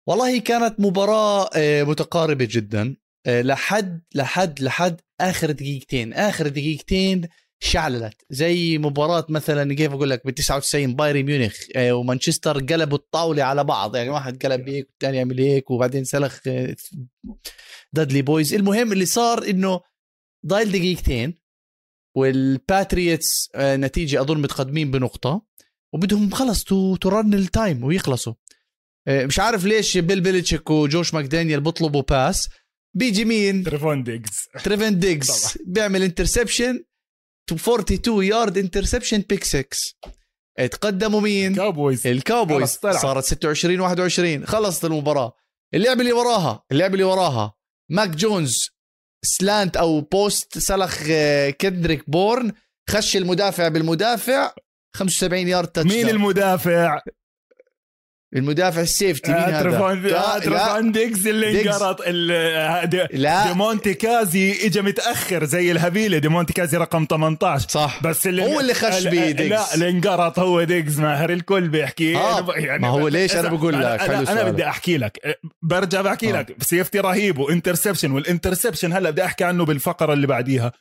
[0.08, 2.96] والله كانت مباراة آه، متقاربة جدا.
[3.26, 7.28] آه، لحد لحد لحد آخر دقيقتين آخر دقيقتين
[7.62, 8.24] شعللت.
[8.30, 13.64] زي مباراة مثلا كيف أقول لك ب 99 بايرن ميونخ آه، ومانشستر قلبوا الطاولة على
[13.64, 13.96] بعض.
[13.96, 16.76] يعني واحد قلب هيك والثاني يعمل هيك وبعدين سلخ آه،
[17.92, 19.80] دادلي بويز المهم اللي صار إنه
[20.46, 21.43] ضايل دقيقتين
[22.16, 25.42] والباتريتس آه، نتيجة أظن متقدمين بنقطة
[25.94, 28.34] وبدهم خلص to run ال time ويخلصوا.
[29.08, 32.48] آه، مش عارف ليش بيل بيلتشيك وجوش ماكدانيال بيطلبوا pass
[32.96, 34.48] بيجي مين؟ تريفون ديجز.
[34.64, 35.58] تريفون ديجز.
[35.66, 36.84] بيعمل interception
[37.50, 39.66] 42 yard interception pick 6
[40.70, 42.76] تقدموا مين؟ كاوبويز الكاوبويز.
[42.76, 42.92] طلع.
[42.98, 45.32] صارت 26 21 خلصت المباراة.
[45.74, 47.54] اللعبه اللي وراها اللعبه اللي وراها
[47.90, 48.73] ماك جونز.
[49.24, 52.52] slant أو post سلخ آه، كندريك بورن
[52.90, 54.50] خش المدافع بالمدافع
[54.96, 56.08] 75 yard touch مين.
[56.08, 57.00] المدافع؟
[58.34, 59.62] المدافع ال safety مين هذا؟
[60.38, 61.62] تريفون ديجز اللي
[62.84, 63.46] دي- لا.
[63.48, 68.00] ديمونتي كازي اجى متأخر زي الهبيله ديمونتي كازي رقم 18 صح.
[68.02, 69.50] بس اللي هو اللي خش بيه ديجز.
[69.52, 72.16] لا اللي انقرط هو ديجز ماهر الكل بيحكي.
[72.16, 74.44] آه، أنا يعني ما هو ليش أنا إذا- بقول لك؟ أنا- أنا, أنا سؤالك.
[74.52, 75.18] بدي أحكي لك.
[75.24, 76.40] أه، برجع بحكي آه.
[76.40, 76.56] لك.
[76.62, 77.38] safety رهيب.
[77.38, 78.10] و interception.
[78.10, 80.72] وال interception هلا بدي أحكي عنه بالفقرة اللي بعديها.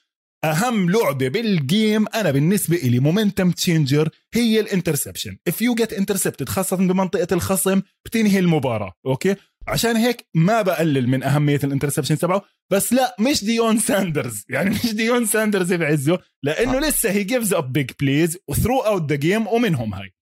[0.45, 5.37] أهم لعبة بال game أنا بالنسبة لي momentum changer هي ال interception.
[5.47, 9.35] if you get intercepted خاصة بمنطقة الخصم بتنهي المباراة okay؟
[9.67, 14.45] عشان هيك ما بقلل من أهمية ال interception تبعه بس لا مش ديون ساندرز.
[14.49, 19.15] يعني مش ديون ساندرز بعزه لأنه لسه he gives up big plays و throughout the
[19.15, 20.13] game ومنهم هاي.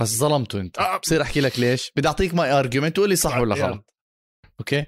[0.00, 0.78] بس ظلمته أنت.
[0.78, 0.96] آه.
[0.96, 3.54] بصير أحكي لك ليش؟ بدي أعطيك my argument تقول لي صح آه، ولا.
[3.54, 3.94] غلط.
[4.60, 4.84] okay؟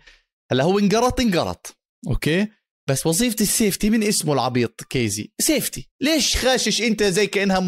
[0.53, 1.77] هلأ هو انقرط انقرط
[2.09, 2.49] okay؟
[2.89, 5.31] بس وظيفه ال safety من اسمه العبيط كيزي.
[5.41, 7.61] safety ليش خاشش انت زي كأنها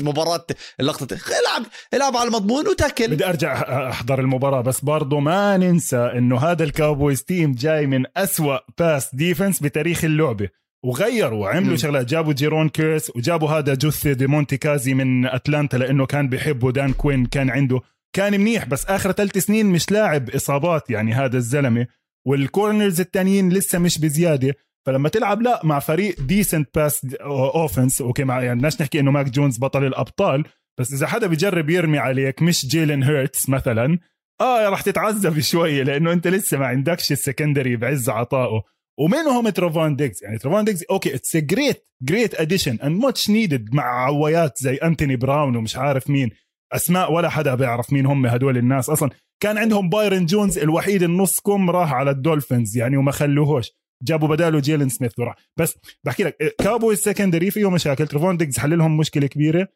[0.00, 0.46] مباراة
[0.80, 3.08] اللقطة؟ العب العب على المضمون وتاكل.
[3.08, 3.52] بدي أرجع
[3.90, 9.60] أحضر المباراة بس برضه ما ننسى إنه هذا الكاوبويز team جاي من أسوأ pass defense
[9.60, 10.48] بتاريخ اللعبة.
[10.84, 11.76] وغيروا وعملوا مم.
[11.76, 12.06] شغلات.
[12.06, 16.72] جابوا جيرون كيرس وجابوا هذا جوث دي مونتي كازي من أتلانتا لأنه كان بيحبه.
[16.72, 17.80] دان كوين كان عنده
[18.12, 21.86] كان منيح بس آخر ثلاث سنين مش لاعب إصابات يعني هذا الزلمة.
[22.26, 24.54] وال corners التانيين لسه مش بزيادة.
[24.86, 29.28] فلما تلعب لا مع فريق decent pass offense okay مع يعني بدناش نحكي إنه ماك
[29.30, 30.44] جونز بطل الأبطال
[30.80, 33.98] بس إذا حدا بيجرب يرمي عليك مش جيلين هيرتس مثلا
[34.40, 38.62] آه رح تتعذب شوية لأنه أنت لسه ما عندكش ال secondary بعز عطائه.
[38.98, 44.04] ومنهم تريفون ديجز يعني تريفون ديجز okay it's great great addition and much needed مع
[44.04, 46.30] عويات زي أنتوني براون ومش عارف مين.
[46.72, 48.90] أسماء ولا حدا بيعرف مين هم هدول الناس.
[48.90, 49.10] أصلا
[49.42, 53.70] كان عندهم بايرن جونز الوحيد النص كم راح على الدولفينز يعني وما خلوهوش.
[54.02, 55.34] جابوا بداله جيلن سميث وراح.
[55.58, 59.68] بس بحكي لك كابوي ال secondary فيه مشاكل تريفون ديجز حللهم مشكلة كبيرة.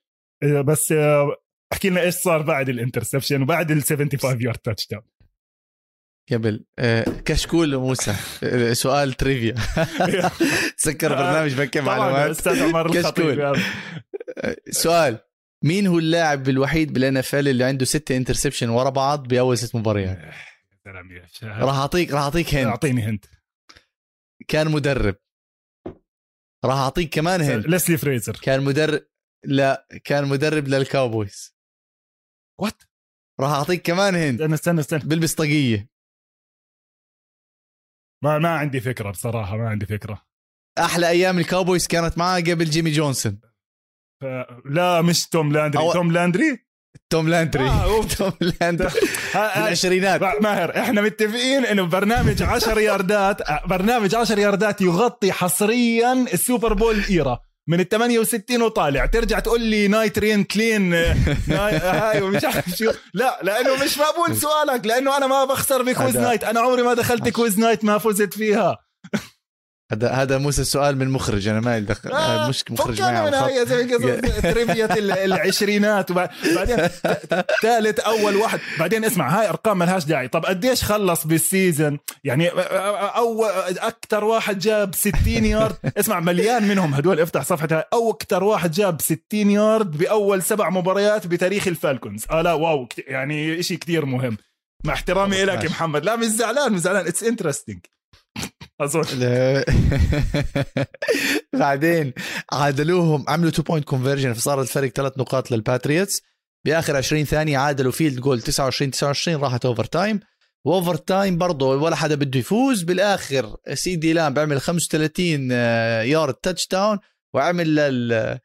[0.42, 1.37] آه، بس آه،
[1.72, 5.02] احكي لنا إيش صار بعد ال interception وبعد ال 75 yard touchdown
[6.33, 8.14] قبل آه، كشكول موسى.
[8.72, 9.54] سؤال trivia.
[10.83, 12.30] تذكر برنامج بكي معلومات.
[12.30, 13.40] أستاذ عمر كشكول.
[13.40, 13.57] الخطيب
[14.70, 15.18] سؤال.
[15.64, 20.18] مين هو اللاعب الوحيد بال NFL اللي عنده ستة interception ورا بعض بأول ست مباريات.
[21.42, 23.24] راح اعطيك راح أعطيك hint أعطيني hint
[24.48, 25.16] كان مدرب.
[26.64, 28.40] راح أعطيك كمان hint ليسلي فريزر.
[28.42, 29.07] كان مدرب
[29.44, 31.57] لا كان مدرب للكاوبويز.
[32.61, 32.83] what
[33.40, 35.09] راح أعطيك كمان hint استنى استنى استنى.
[35.09, 35.88] بيلبس طاقيه
[38.24, 40.27] ما ما عندي فكرة بصراحة ما عندي فكرة.
[40.79, 43.40] أحلى أيام الكاوبويز كانت معاه قبل جيمي جونسون.
[44.64, 45.90] لا مش توم لاندري.
[45.90, 46.59] أو- توم لاندري؟
[47.11, 47.64] توم لاندري.
[47.68, 48.03] آه،.
[48.18, 48.88] توم لاندري.
[49.35, 56.72] بالعشرينات ماهر إحنا متفقين إنه برنامج 10 ياردات برنامج 10 ياردات يغطي حصريا ال Super
[56.72, 57.38] Bowl era.
[57.68, 59.07] من ال 68 وطالع.
[59.07, 61.77] ترجع تقول لي nineteen كلين ناي...
[61.77, 62.90] هاي ومش عارف شو.
[63.14, 66.44] لا لأنه مش مقبول سؤالك لأنه أنا ما بخسر ب quiz night.
[66.44, 68.77] أنا عمري ما دخلت quiz night ما فزت فيها.
[69.92, 72.12] هذا هذا موسى السؤال من مخرج أنا ما لي دخل.
[72.12, 73.33] آه، مش مخرج معي من.
[73.33, 76.77] يا زلمة قصص trivia ال- العشرينات وبع- بعدين
[77.62, 78.61] ثالث أول واحد.
[78.79, 80.29] بعدين اسمع هاي أرقام ملهاش داعي.
[80.29, 83.44] طب قديش خلص بال season يعني أو
[83.79, 85.77] أكثر واحد جاب 60 يارد.
[86.01, 87.85] اسمع مليان منهم هدول افتح صفحة هاي.
[87.92, 92.25] أو أكثر واحد جاب 60 يارد بأول سبع مباريات بتاريخ الفالكونز.
[92.31, 94.37] آه لا wow يعني شيء كتير مهم.
[94.85, 95.68] مع احترامي لك ماشي.
[95.68, 96.05] محمد.
[96.05, 97.07] لا مش زعلان مش زعلان.
[97.07, 97.78] it's interesting
[98.80, 99.02] اظن.
[101.60, 102.12] بعدين
[102.52, 106.22] عادلوهم عملوا 2 point conversion فصار الفرق ثلاث نقاط للباتريوتس
[106.64, 110.20] بآخر 20 ثانية عادلوا field goal 29 29 راحت overtime
[110.64, 112.82] و overtime برضه ولا حدا بده يفوز.
[112.82, 116.98] بالآخر سي دي لام بيعمل 35 آه، yard touchdown
[117.34, 118.40] وعمل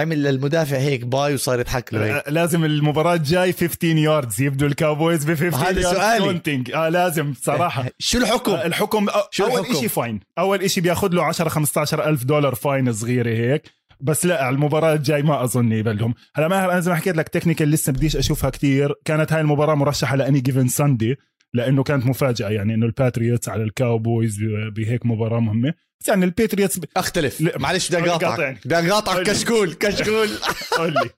[0.00, 2.28] عمل للمدافع هيك bye وصار يضحك له هيك.
[2.28, 6.24] لازم المباراة الجاي 15 yards يبدو الكاوبويز ب 15 هذا سؤالي.
[6.24, 7.84] counting آه لازم صراحة.
[7.98, 12.24] شو الحكم؟ الحكم شو أول الحكم؟ شيء fine أول شيء بياخذ له 10 15 ألف
[12.24, 13.62] دولار fine صغيرة هيك.
[14.00, 16.14] بس لا على المباراة الجاي ما أظن يبلهم.
[16.34, 18.94] هلا ماهر أنا زي ما حكيت لك technical لسه بديش أشوفها كتير.
[19.04, 21.16] كانت هاي المباراة مرشحة ل any given Sunday
[21.54, 24.38] لأنه كانت مفاجأة يعني إنه الباتريوتس على الكاوبويز
[24.76, 25.74] بهيك مباراة مهمة.
[26.08, 27.40] يعني الباتريوتس ب- أختلف.
[27.40, 28.10] لا، معلش بدي.
[28.10, 28.58] أقاطعك.
[28.66, 29.26] بدي أقاطعك.
[29.26, 30.28] كشكول كشكول.
[30.78, 31.10] قول لي.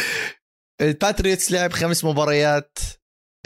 [0.80, 2.78] الباتريوتس لعب خمس مباريات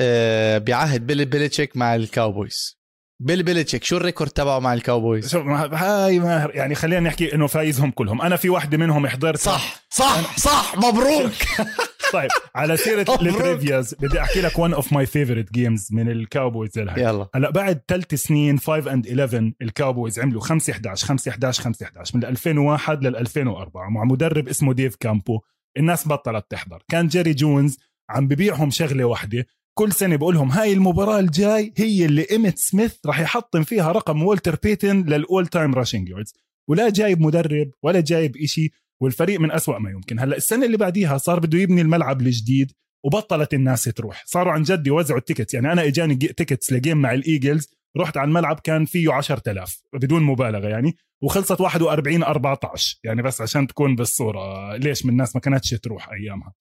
[0.01, 2.77] آه، بعهد بيلي بيليتشيك مع الكاوبويز.
[3.23, 7.47] بيلي بيليتشيك شو ال record تبعه مع الكاوبويز؟ ما- هاي ماهر يعني خلينا نحكي إنه
[7.47, 8.23] فايزهم كلهم.
[8.23, 11.33] أنا في واحدة منهم حضرت صح صح صح مبروك.
[12.13, 13.01] طيب على سيرة.
[13.01, 17.29] ال trivias بدي أحكي لك one of my favorite games من الكاوبويز يلا.
[17.35, 22.17] هلأ بعد ثلاث سنين 5 and 11 الكاوبويز عملوا 5 11 5 11 5 11
[22.17, 25.41] من 2001 لل 2004 مع مدرب اسمه ديف كامبو.
[25.79, 26.83] الناس بطلت تحضر.
[26.89, 27.79] كان جيري جونز
[28.11, 29.47] عم ببيعهم شغلة واحدة
[29.79, 34.23] كل سنة بقول لهم هاي المباراة الجاي هي اللي إيميت سميث راح يحطم فيها رقم
[34.23, 36.35] والتر بيتن لل all time rushing yards.
[36.69, 40.21] ولا جايب مدرب ولا جايب إشي والفريق من أسوأ ما يمكن.
[40.21, 42.73] هلأ السنة اللي بعديها صار بده يبني الملعب الجديد
[43.05, 44.25] وبطلت الناس تروح.
[44.27, 45.55] صاروا عن جد يوزعوا ال tickets.
[45.55, 50.23] يعني أنا إجاني tickets ل game مع الإيجلز رحت على الملعب كان فيه 10000 بدون
[50.23, 55.71] مبالغة يعني وخلصت 41 14 يعني بس عشان تكون بالصورة ليش من الناس ما كانتش
[55.71, 56.53] تروح أيامها.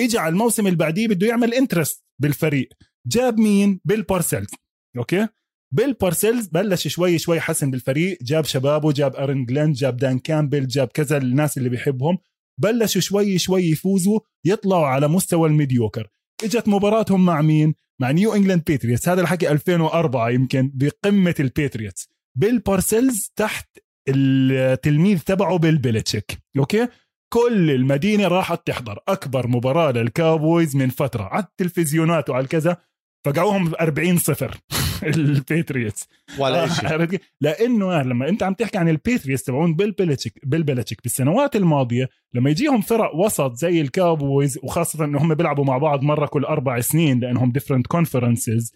[0.00, 2.68] اجى على الموسم اللي بعديه بده يعمل interest بالفريق.
[3.06, 4.48] جاب مين؟ بيل بارسلز
[4.96, 5.28] أوكي؟
[5.74, 8.18] بيل بارسلز بلش شوي شوي حسن بالفريق.
[8.22, 12.18] جاب شبابه جاب أرن جلين جاب دان كامبل جاب كذا الناس اللي بيحبهم.
[12.60, 16.08] بلشوا شوي شوي يفوزوا يطلعوا على مستوى ال mediocre.
[16.44, 19.08] إجت مباراتهم مع مين؟ مع نيو إنجلاند بيتريتس.
[19.08, 22.08] هذا الحكي 2004 يمكن بقمة البيتريتس.
[22.38, 23.78] بيل بارسلز تحت
[24.08, 26.88] التلميذ تبعه بيل بيلتشيك okay؟
[27.32, 28.98] كل المدينة راحت تحضر.
[29.08, 31.22] أكبر مباراة للكاوبويز من فترة.
[31.22, 32.76] على التلفزيونات وعلى كذا.
[33.26, 34.56] فقعوهم 40 صفر.
[35.02, 36.08] البيتريتس.
[36.38, 41.02] ولا آه، شيء؟ لأنه لما أنت عم تحكي عن البيتريتس تبعون بيل بيلتشيك بيل بيلتشيك
[41.02, 46.26] بالسنوات الماضية لما يجيهم فرق وسط زي الكاوبويز وخاصة انه هم بيلعبوا مع بعض مرة
[46.26, 48.72] كل أربع سنين لأنهم different conferences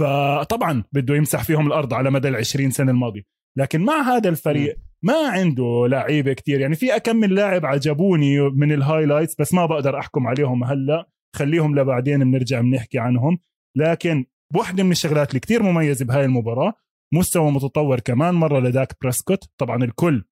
[0.00, 3.22] فطبعا بده يمسح فيهم الأرض على مدى ال 20 سنة الماضية.
[3.58, 6.60] لكن مع هذا الفريق ما عنده لعيبة كتير.
[6.60, 11.08] يعني في كم من لاعب عجبوني من ال highlights بس ما بقدر أحكم عليهم هلأ.
[11.36, 13.38] خليهم لبعدين بنرجع بنحكي عنهم.
[13.76, 16.72] لكن واحدة من الشغلات اللي كتير مميزة بهاي المباراة
[17.14, 19.44] مستوى متطور كمان مرة لداك بريسكوت.
[19.58, 20.24] طبعا الكل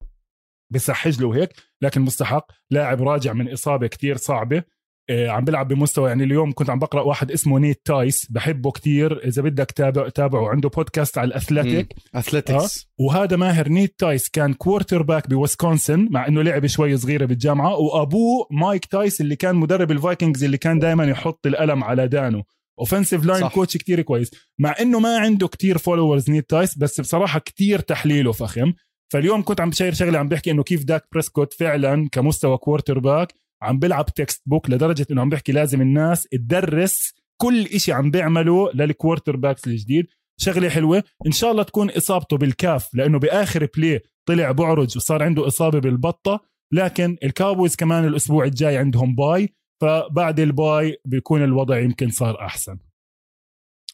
[0.73, 1.51] بيصحج له هيك
[1.83, 2.47] لكن مستحق.
[2.71, 4.63] لاعب راجع من إصابة كتير صعبة.
[5.11, 9.25] عم بيلعب بمستوى يعني اليوم كنت عم بقرأ واحد اسمه نيت تايس بحبه كتير.
[9.25, 11.95] إذا بدك تابع تابعه عنده بودكاست على الأثليتيك.
[12.15, 12.87] أثليتكس.
[12.99, 17.77] وهذا ماهر نيت تايس كان quarterback بويسكونسن مع إنه لعب شوي صغيرة بالجامعة.
[17.77, 22.43] وأبوه مايك تايس اللي كان مدرب الفايكنجز اللي كان دائما يحط القلم على دانه
[22.79, 23.49] offensive line.
[23.49, 24.31] coach كتير كويس.
[24.59, 28.73] مع إنه ما عنده كتير followers نيد تايس بس بصراحة كتير تحليله فخم.
[29.13, 33.79] فاليوم كنت عم بشير شغلة عم بحكي إنه كيف داك بريسكوت فعلا كمستوى quarterback عم
[33.79, 39.67] بيلعب textbook لدرجة إنه عم بحكي لازم الناس تدرس كل إشي عم بيعمله لل quarterbacks
[39.67, 40.07] الجديد.
[40.41, 41.05] شغلة حلوة.
[41.27, 45.79] إن شاء الله تكون إصابته بال calf لأنه بآخر play طلع بعرج وصار عنده إصابة
[45.79, 46.41] بالبطة.
[46.73, 49.49] لكن الكاوبويز كمان الأسبوع الجاي عندهم bye
[49.83, 52.79] فبعد ال bye بيكون الوضع يمكن صار أحسن.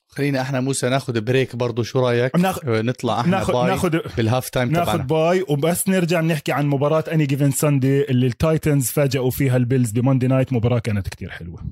[0.08, 2.58] خلينا إحنا موسى ناخذ break برضه شو رأيك؟ ناخ...
[2.64, 5.02] آه، نطلع إحنا ناخذ bye ناخذ بال halftime ناخذ تبعنا.
[5.02, 9.95] bye وبس نرجع نحكي عن مباراة any given Sunday اللي التايتنز فاجئوا فيها البيلز ب
[9.95, 10.52] Monday night.
[10.52, 11.64] مباراة كانت كتير حلوة.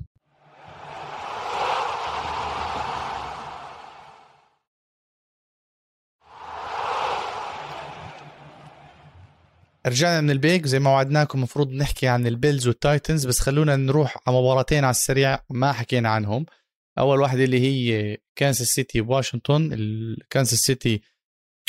[9.87, 14.17] رجعنا من ال break زي ما وعدناكم المفروض نحكي عن البيلز والتايتنز بس خلونا نروح
[14.27, 16.45] على مباراتين على السريع ما حكينا عنهم.
[16.99, 19.69] أول واحدة اللي هي كانساس سيتي واشنطن
[20.29, 21.01] كانساس سيتي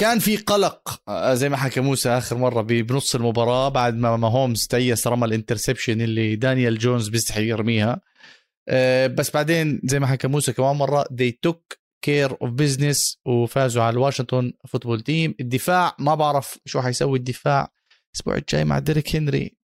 [0.00, 4.66] كان في قلق آه، زي ما حكى موسى آخر مرة بنص المباراة بعد ما ماهومز
[4.66, 8.00] تيس رمى ال interception اللي دانيال جونز بيستحي يرميها.
[8.68, 13.82] آه، بس بعدين زي ما حكى موسى كمان مرة they took care of business وفازوا
[13.82, 17.72] على الواشنطن فوتبول تيم الدفاع ما بعرف شو حيسوي الدفاع.
[18.14, 19.56] الأسبوع الجاي مع ديريك هنري.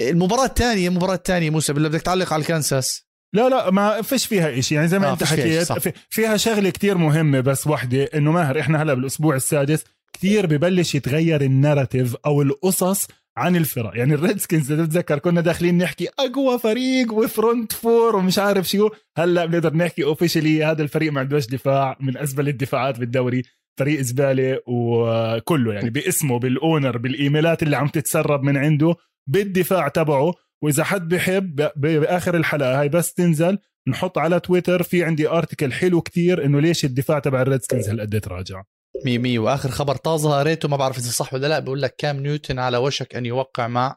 [0.00, 4.58] المباراة الثانية المباراة الثانية موسى بالله بدك تعلق على الكانساس؟ لا لا ما فيش فيها
[4.58, 4.74] إشي.
[4.74, 8.60] يعني زي ما آه، أنت فيها حكيت فيها شغلة كتير مهمة بس وحدة إنه ماهر
[8.60, 14.20] إحنا هلا بالأسبوع السادس كتير ببلش يتغير ال narrative أو القصص عن الفرق يعني ال
[14.20, 18.88] Redskins إذا تتذكر كنا داخلين نحكي أقوى فريق و front four ومش عارف شو.
[19.18, 23.42] هلأ بنقدر نحكي officially هذا الفريق ما عندوش دفاع من ازبل الدفاعات بالدوري.
[23.78, 28.94] فريق زبالة وكله يعني باسمه بال owner بالإيميلات اللي عم تتسرب من عنده
[29.26, 30.34] بالدفاع تبعه.
[30.62, 36.00] وإذا حد بحب بآخر الحلقة هاي بس تنزل نحط على تويتر في عندي article حلو
[36.00, 38.62] كتير إنه ليش الدفاع تبع ال Redskins هالقد تراجع.
[39.04, 39.38] مية مية.
[39.38, 42.76] وآخر خبر طازه قريته ما بعرف إذا صح ولا لا بقول لك كام نيوتن على
[42.76, 43.96] وشك أن يوقع مع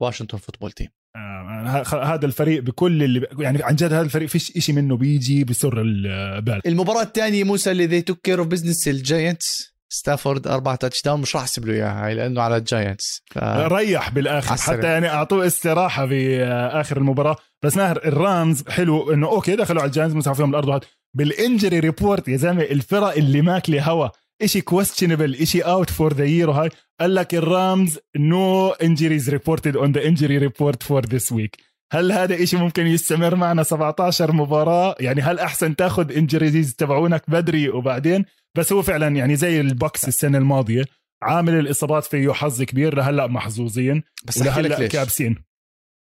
[0.00, 1.84] واشنطن Football Team آه،
[2.14, 6.60] هذا الفريق بكل اللي يعني عن جد هذا الفريق فيش إشي منه بيجي بسر البال
[6.66, 9.75] المباراة الثانية موسى اللي they took care of business ال Giants.
[9.88, 13.22] ستافورد أربعة touchdown مش راح أحسب له إياها هاي لأنه على ال Giants.
[13.30, 13.38] ف...
[13.38, 14.78] ريح بالآخر عالسريع.
[14.78, 17.36] حتى يعني أعطوه استراحة باخر المباراة.
[17.62, 20.68] بس ماهر ال Rams حلو إنه okay دخلوا على ال Giants مسحوا فيهم الأرض.
[20.68, 20.84] وهاد.
[21.16, 24.08] بال injury report يا زلمة الفرق اللي ماكلة هوا.
[24.42, 26.68] إشي questionable إشي out for the year وهاي.
[27.00, 31.56] قال لك ال Rams no injuries reported on the injury report for this week
[31.92, 37.68] هل هذا إشي ممكن يستمر معنا 17 مباراة؟ يعني هل أحسن تاخذ injuries تبعونك بدري
[37.68, 38.24] وبعدين؟
[38.54, 40.84] بس هو فعلا يعني زي ال Bucs السنة الماضية
[41.22, 45.36] عامل الإصابات فيه حظ كبير لهلأ محظوظين بس ولهلأ كابسين.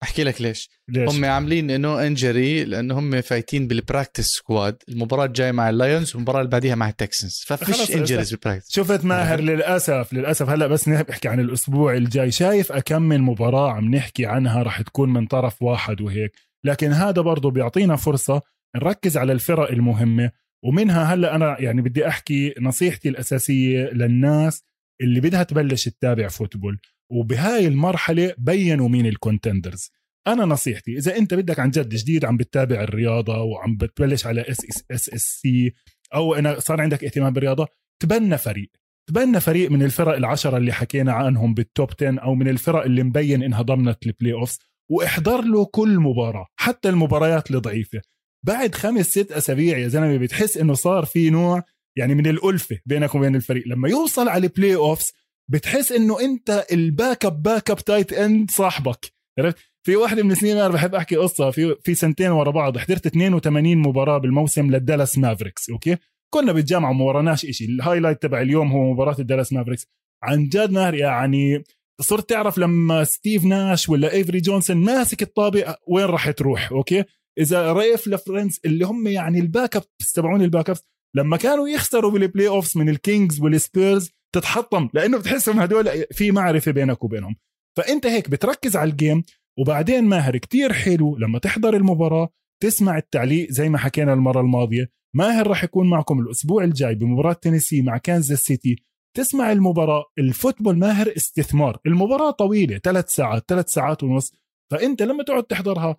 [0.02, 0.70] أحكي لك ليش.
[0.88, 5.77] ليش؟ هم عاملين no injury لأنه هم فايتين بال practice squad المباراة الجاية مع ال
[5.77, 10.12] Lions والمباراة اللي بعديها مع ال Texans خلص، ففيش injuries بال practice شفت ماهر للأسف
[10.12, 10.48] للأسف.
[10.48, 12.30] هلا بس نحكي عن الأسبوع الجاي.
[12.30, 16.32] شايف أكم من مباراة عم نحكي عنها رح تكون من طرف واحد وهيك.
[16.64, 18.42] لكن هذا برضه بيعطينا فرصة
[18.76, 20.30] نركز على الفرق المهمة.
[20.64, 24.62] ومنها هلا أنا يعني بدي أحكي نصيحتي الأساسية للناس
[25.02, 26.78] اللي بدها تبلش تتابع football.
[27.10, 29.90] وبهاي المرحلة بينوا مين ال contenders
[30.26, 34.84] أنا نصيحتي إذا أنت بدك عن جد جديد عم بتتابع الرياضة وعم بتبلش على اس
[34.90, 35.74] اس اس سي
[36.14, 37.68] أو أنا صار عندك اهتمام بالرياضة
[38.02, 38.70] تبنى فريق.
[39.08, 43.02] تبنى فريق من الفرق العشرة اللي حكينا عنهم بال top 10 أو من الفرق اللي
[43.02, 44.58] مبين إنها ضمنت ال playoffs
[44.90, 48.00] واحضر له كل مباراة حتى المباريات الضعيفة.
[48.46, 51.62] بعد خمس ست أسابيع يا زلمة بتحس إنه صار في نوع
[51.96, 53.64] يعني من الألفة بينك وبين الفريق.
[53.66, 55.12] لما يوصل على ال playoffs
[55.50, 59.12] بتحس إنه أنت ال backup backup tight end صاحبك.
[59.38, 62.78] عرفت؟ في واحدة من السنين أنا بحب أحكي قصة في في سنتين ورا بعض.
[62.78, 65.96] حضرت 82 مباراة بالموسم لل Dallas Mavericks okay؟
[66.34, 69.86] كنا بالجامعة وما وراناش شيء ال highlight تبع اليوم هو مباراة ال Dallas Mavericks.
[70.22, 71.64] عن جد ماهر يعني
[72.00, 77.04] صرت تعرف لما ستيف ناش ولا إيفري جونسون ماسك الطابة وين راح تروح okay؟
[77.38, 79.82] إذا Raef LaFrentz اللي هم يعني ال backup
[80.14, 80.82] تبعون ال backups
[81.16, 86.30] لما كانوا يخسروا بال playoffs من ال Kings وال Spurs تتحطم لأنه بتحسهم هدول في
[86.30, 87.36] معرفة بينك وبينهم.
[87.76, 89.24] فأنت هيك بتركز على ال game
[89.58, 92.28] وبعدين ماهر كتير حلو لما تحضر المباراة
[92.62, 94.90] تسمع التعليق زي ما حكينا المرة الماضية.
[95.16, 98.76] ماهر راح يكون معكم الأسبوع الجاي بمباراة تينيسي مع كانزاس سيتي.
[99.16, 101.78] تسمع المباراة ال football ماهر استثمار.
[101.86, 104.32] المباراة طويلة ثلاث ساعات ثلاث ساعات ونص.
[104.70, 105.96] فأنت لما تقعد تحضرها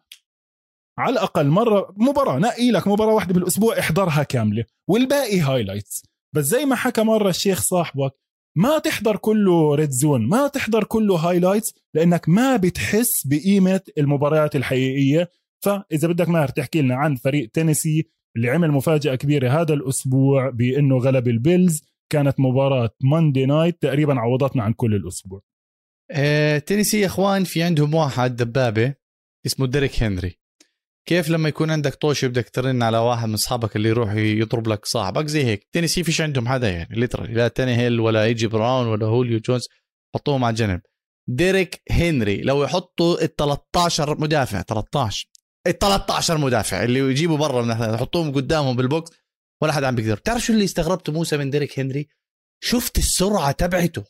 [0.98, 4.66] على الأقل مرة مباراة نقي لك مباراة واحدة بالأسبوع احضرها كاملة.
[4.90, 8.14] والباقي highlights بس زي ما حكى مرة الشيخ صاحبك
[8.58, 15.32] ما تحضر كله RedZone ما تحضر كله highlights لأنك ما بتحس بقيمة المباريات الحقيقية.
[15.64, 20.98] فإذا بدك ماهر تحكي لنا عن فريق تينيسي اللي عمل مفاجأة كبيرة هذا الأسبوع بأنه
[20.98, 21.84] غلب ال Bills.
[22.12, 25.42] كانت مباراة Monday night تقريبا عوضتنا عن كل الأسبوع.
[26.12, 28.96] آه، تينيسي يا إخوان في عندهم واحد دبابة
[29.46, 30.41] اسمه ديريك هنري.
[31.06, 34.86] كيف لما يكون عندك طوشه بدك ترن على واحد من أصحابك اللي يروح يضرب لك
[34.86, 39.06] صاحبك زي هيك؟ تينيسي فيش عندهم حدا يعني literally لا تانيهيل ولا إيجي براون ولا
[39.06, 39.68] هوليو جونز
[40.16, 40.82] حطوهم على جنب
[41.30, 45.28] ديريك هنري لو يحطوا ال 13 مدافع 13
[45.68, 49.12] ال 13 مدافع اللي يجيبوا برا يحطوهم قدامهم بال box
[49.62, 50.16] ولا حدا عم بيقدر.
[50.16, 52.08] بتعرف شو اللي استغربته موسى من ديريك هنري؟
[52.64, 54.04] شفت السرعة تبعته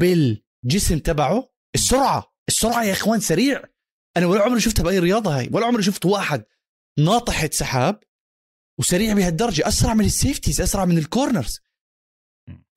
[0.00, 3.62] بالجسم تبعه؟ السرعة السرعة يا إخوان سريع.
[4.16, 6.44] أنا ولا عمري شفتها بأي رياضة هاي ولا عمري شفت واحد
[6.98, 8.00] ناطحه سحاب
[8.78, 11.60] وسريع بهالدرجة أسرع من ال safeties أسرع من ال corners.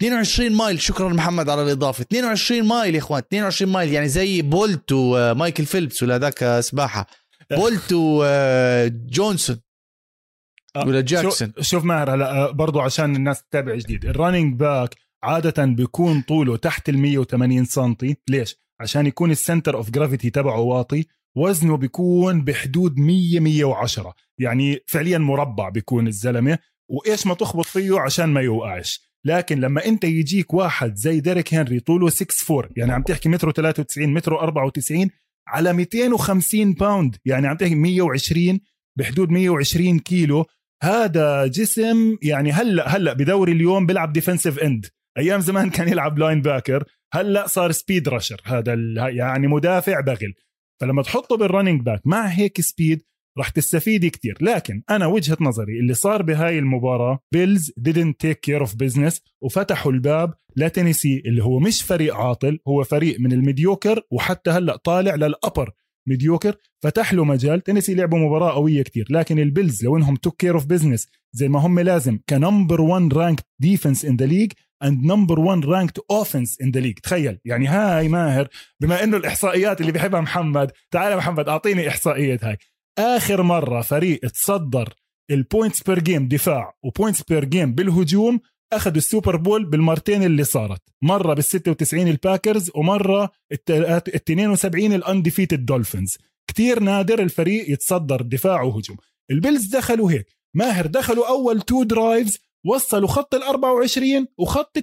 [0.01, 2.01] 22 mile شكرا محمد على الإضافة.
[2.01, 7.07] 22 mile يا إخوان 22 mile يعني زي بولت ومايكل فيلبس ولا ذاك سباحة.
[7.51, 9.61] بولت وجونسون
[10.75, 11.53] ولا جاكسون.
[11.61, 14.05] شوف ماهر هلا برضو عشان الناس تتابع جديد.
[14.05, 17.95] ال running back عادة بيكون طوله تحت ال 180 سم
[18.29, 21.05] ليش؟ عشان يكون ال center of gravity تبعه واطي.
[21.37, 26.57] وزنه بيكون بحدود 100 110 يعني فعليا مربع بيكون الزلمة.
[26.89, 29.11] وإيش ما تخبط فيه عشان ما يوقعش.
[29.25, 33.51] لكن لما أنت يجيك واحد زي ديريك هنري طوله 6 4 يعني عم تحكي متر
[33.51, 35.09] 93 متر 94
[35.47, 38.59] على 250 pound يعني عم تحكي 120
[38.99, 40.45] بحدود 120 كيلو.
[40.83, 44.85] هذا جسم يعني هلأ هلأ بدوري اليوم بيلعب defensive end
[45.17, 46.83] أيام زمان كان يلعب linebacker
[47.13, 48.73] هلأ صار speed rusher هذا
[49.09, 50.33] يعني مدافع بغل.
[50.81, 53.03] فلما تحطه بال running back مع هيك speed
[53.37, 54.37] راح تستفيد كتير.
[54.41, 59.91] لكن أنا وجهة نظري اللي صار بهاي المباراة Bills didn't take care of business وفتحوا
[59.91, 65.15] الباب لتينيسي اللي هو مش فريق عاطل هو فريق من ال mediocre وحتى هلأ طالع
[65.15, 65.71] لل upper
[66.07, 67.61] mediocre فتح له مجال.
[67.61, 71.59] تينيسي لعبوا مباراة قوية كتير لكن البيلز لو إنهم took care of business زي ما
[71.59, 74.51] هم لازم ك number 1 ranked defense in the league
[74.83, 77.39] and number 1 ranked offense in the league تخيل.
[77.45, 78.47] يعني هاي ماهر
[78.79, 82.57] بما إنه الإحصائيات اللي بيحبها محمد تعال محمد أعطيني إحصائية هاي.
[82.97, 84.93] آخر مرة فريق تصدر
[85.31, 88.39] ال points per game دفاع و points per game بالهجوم
[88.73, 90.81] أخذوا ال Super Bowl بالمرتين اللي صارت.
[91.01, 96.17] مرة بال 96 الباكرز ومرة ال 72 ال undefeated Dolphins
[96.47, 98.97] كتير نادر الفريق يتصدر دفاع وهجوم.
[99.31, 100.35] البيلز دخلوا هيك.
[100.53, 104.77] ماهر دخلوا أول two drives وصلوا خط ال 24 وخط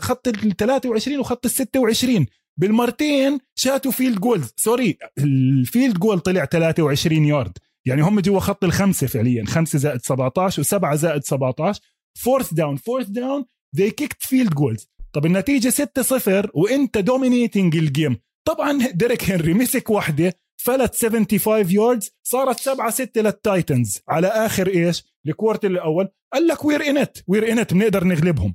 [0.00, 2.26] خط ال 23 وخط ال 26
[2.60, 8.64] بالمرتين شاتوا field goals sorry ال field goal طلع 23 يارد يعني هم جوا خط
[8.64, 9.44] الخمسه فعليا.
[9.44, 11.80] 5 زائد 17 و7 زائد 17
[12.18, 13.44] fourth down fourth down
[13.76, 19.54] they kicked field goals طب النتيجة 6 0 وإنت dominating ال game طبعا ديريك هنري
[19.54, 25.70] مسك واحدة فلت 75 yards صارت 7 6 لل Titans على آخر إيش؟ ال quarter
[25.70, 26.08] الأول.
[26.32, 28.54] قال لك we're in it we're in it بنقدر نغلبهم.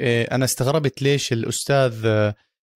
[0.00, 2.06] إيه، أنا استغربت ليش الأستاذ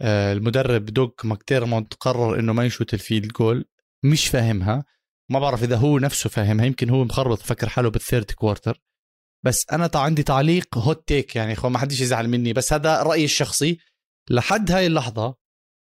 [0.02, 3.64] آه، المدرب شون ماكديرمت قرر إنه ما يشوت ال field goal
[4.04, 4.84] مش فاهمها.
[5.30, 6.66] ما بعرف إذا هو نفسه فاهمها.
[6.66, 8.80] يمكن هو مخربط فكر حاله بال third quarter
[9.44, 12.52] بس أنا عندي تعليق hot take يعني اخوان ما حدش يزعل مني.
[12.52, 13.78] بس هذا رأيي الشخصي.
[14.30, 15.34] لحد هاي اللحظة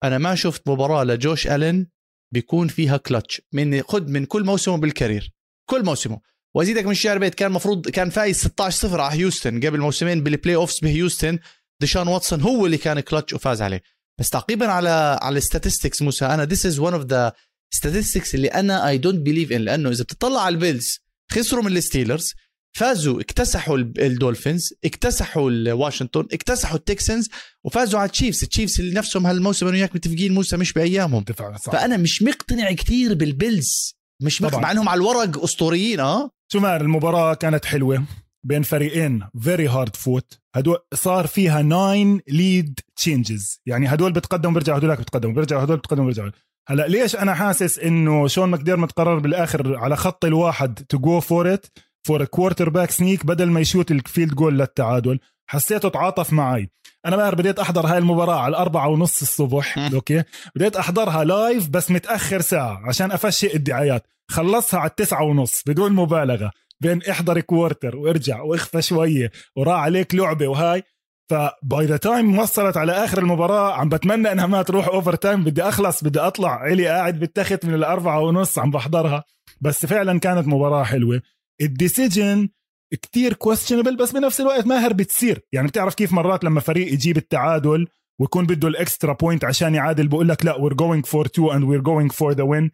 [0.05, 1.91] أنا ما شفت مباراة لجوش ألين
[2.35, 5.33] بيكون فيها كلتش من خد من كل موسمه بال career
[5.71, 6.21] كل موسمه.
[6.55, 10.55] وأزيدك من الشعر بيت كان المفروض كان فايز 16 0 على هيوستن قبل موسمين بال
[10.55, 11.39] playoffs بهيوستن.
[11.81, 13.83] ديشان واتسون هو اللي كان كلتش وفاز عليه.
[14.21, 17.33] بس تعقيبا على على ال statistics موسى أنا this is one of the
[17.77, 20.99] statistics اللي أنا I don't believe in لأنه إذا بتطلع على البيلز
[21.33, 22.35] خسروا من الستيلرز
[22.77, 27.29] فازوا اكتسحوا الدولفينز اكتسحوا واشنطن اكتسحوا التكسنز
[27.65, 28.43] وفازوا على التشيفز.
[28.43, 31.25] التشيفز اللي نفسهم هالموسم أنا وياك متفقين موسى مش بأيامهم.
[31.39, 31.73] صح.
[31.73, 33.95] فأنا مش مقتنع كثير بالبيلز.
[34.23, 36.31] مش مقتنع مع انهم على الورق أسطوريين آه.
[36.53, 38.05] شو ماهر المباراة كانت حلوة
[38.45, 44.79] بين فريقين very hard fought هدول صار فيها 9 lead changes يعني هدول بتقدموا بيرجعوا
[44.79, 46.31] هدول بتقدموا بيرجعوا هدول بتقدموا بيرجعوا
[46.69, 51.55] هلا ليش أنا حاسس إنه شون ماكديرمت قرر بالآخر على خط الواحد to go for
[51.55, 51.67] it
[52.07, 55.19] for quarterback sneak بدل ما يشوت ال field goal للتعادل؟
[55.53, 56.71] حسيته تعاطف معي.
[57.07, 60.23] أنا ماهر بديت أحضر هاي المباراة على الأربعة ونص الصبح أوكي؟
[60.57, 66.51] بديت أحضرها live بس متأخر ساعة عشان أقشر الدعايات خلصها على التسعة ونص بدون مبالغة
[66.81, 70.83] بين إحضر quarter وارجع وأغفى شوية وراح عليك لعبة وهاي.
[71.31, 75.63] ف by the time وصلت على آخر المباراة عم بتمنى إنها ما تروح overtime بدي
[75.63, 76.51] أخلص بدي أطلع.
[76.51, 79.25] علي قاعد بالتخت من الأربعة ونص عم بحضرها.
[79.61, 81.23] بس فعلا كانت مباراة حلوة.
[81.61, 82.49] ال decision
[82.95, 87.87] كتير questionable بس بنفس الوقت ماهر بتصير يعني بتعرف كيف مرات لما فريق يجيب التعادل
[88.21, 91.65] ويكون بده ال extra point عشان يعادل بقول لك لا we're going for two and
[91.65, 92.71] we're going for the win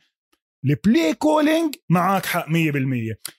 [0.65, 2.51] ال play calling معك حق 100%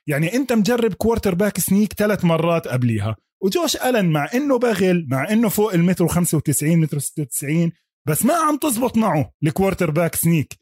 [0.08, 3.16] يعني انت مجرب quarterback sneak ثلاث مرات قبليها.
[3.42, 7.72] وجوش ألن مع إنه بغل مع إنه فوق المتر 95 متر 96
[8.08, 10.60] بس ما عم تزبط معه ال quarterback sneak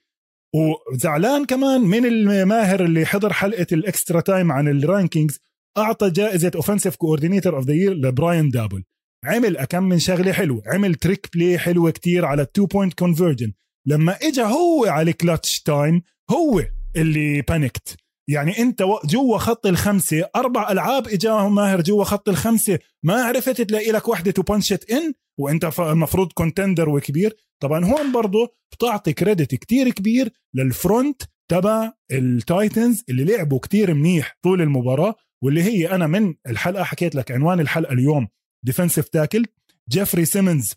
[0.56, 5.40] وزعلان كمان من الماهر اللي حضر حلقة ال Extra Time عن ال rankings
[5.78, 8.84] أعطى جائزة offensive coordinator of the year لبراين دابل.
[9.26, 13.54] عمل أكم من شغلة حلوة عمل trick play حلوة كتير على ال two point conversion
[13.88, 16.02] لما اجى هو على ال clutch time
[16.32, 16.64] هو
[16.96, 17.96] اللي panicked
[18.30, 23.92] يعني أنت جوا خط الخمسة أربع ألعاب اجاهم ماهر جوا خط الخمسة ما عرفت تلاقي
[23.92, 27.36] لك وحدة to punch it in وأنت المفروض contender وكبير.
[27.62, 31.22] طبعا هون برضه بتعطي credit كتير كبير لل front
[31.52, 35.16] تبع التايتنز اللي لعبوا كتير منيح طول المباراة.
[35.44, 38.28] واللي هي أنا من الحلقة حكيت لك عنوان الحلقة اليوم
[38.66, 39.46] defensive tackle
[39.90, 40.76] جيفري سيمنز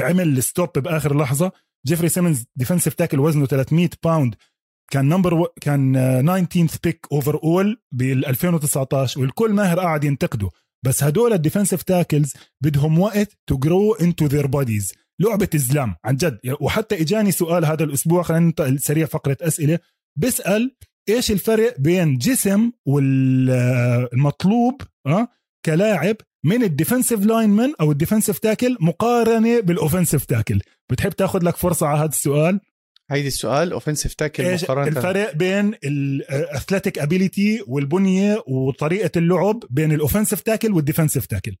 [0.00, 1.52] عمل ال stop بآخر لحظة.
[1.86, 4.34] جيفري سيمنز defensive tackle وزنه 300 pound
[4.90, 5.46] كان number و...
[5.60, 10.50] كان 19 pick overall بال 2019 والكل ماهر قاعد ينتقده.
[10.84, 16.16] بس هدول ال defensive tackles بدهم وقت to grow into their bodies لعبة زلام عن
[16.16, 16.38] جد.
[16.60, 19.78] وحتى إجاني سؤال هذا الأسبوع خلينا ننتقل سريع فقرة أسئلة.
[20.16, 20.76] بسأل
[21.08, 25.28] إيش الفرق بين جسم والمطلوب أه؟
[25.64, 31.44] كلاعب من ال defensive lineman أو ال defensive tackle مقارنة بال offensive tackle؟ بتحب تاخذ
[31.44, 32.60] لك فرصة على هذا السؤال؟
[33.10, 39.97] هيدي السؤال offensive tackle إيش الفرق بين ال athletic ability والبنية وطريقة اللعب بين ال
[39.97, 41.56] offensive tackle وال defensive tackle؟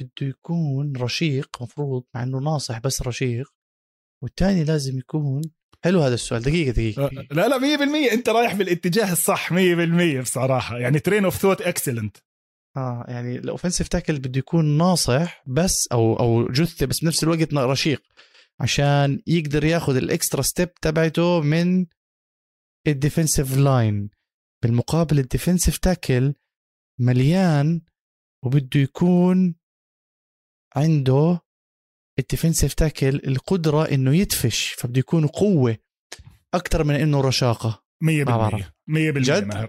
[0.00, 3.46] بده يكون رشيق مفروض مع إنه ناصح بس رشيق
[4.22, 5.42] والثاني لازم يكون
[5.86, 6.42] حلو هذا السؤال.
[6.42, 7.34] دقيقة دقيقة, دقيقة.
[7.34, 7.58] لا لا
[8.08, 10.78] 100% انت رايح بالاتجاه الصح 100% بصراحة.
[10.78, 12.16] يعني train of thought excellent
[12.76, 17.54] آه يعني ال offensive tackle بده يكون ناصح بس أو أو جثة بس بنفس الوقت
[17.54, 18.02] رشيق.
[18.60, 21.86] عشان يقدر ياخذ ال extra step تبعته من
[22.86, 24.10] ال defensive line
[24.62, 26.34] بالمقابل ال defensive tackle
[27.00, 27.80] مليان
[28.44, 29.54] وبده يكون
[30.76, 31.40] عنده
[32.18, 35.76] ال defensive tackle القدرة إنه يدفش فبده يكون قوة
[36.54, 37.82] أكثر من إنه رشاقة.
[38.04, 39.68] 100% 100% جد؟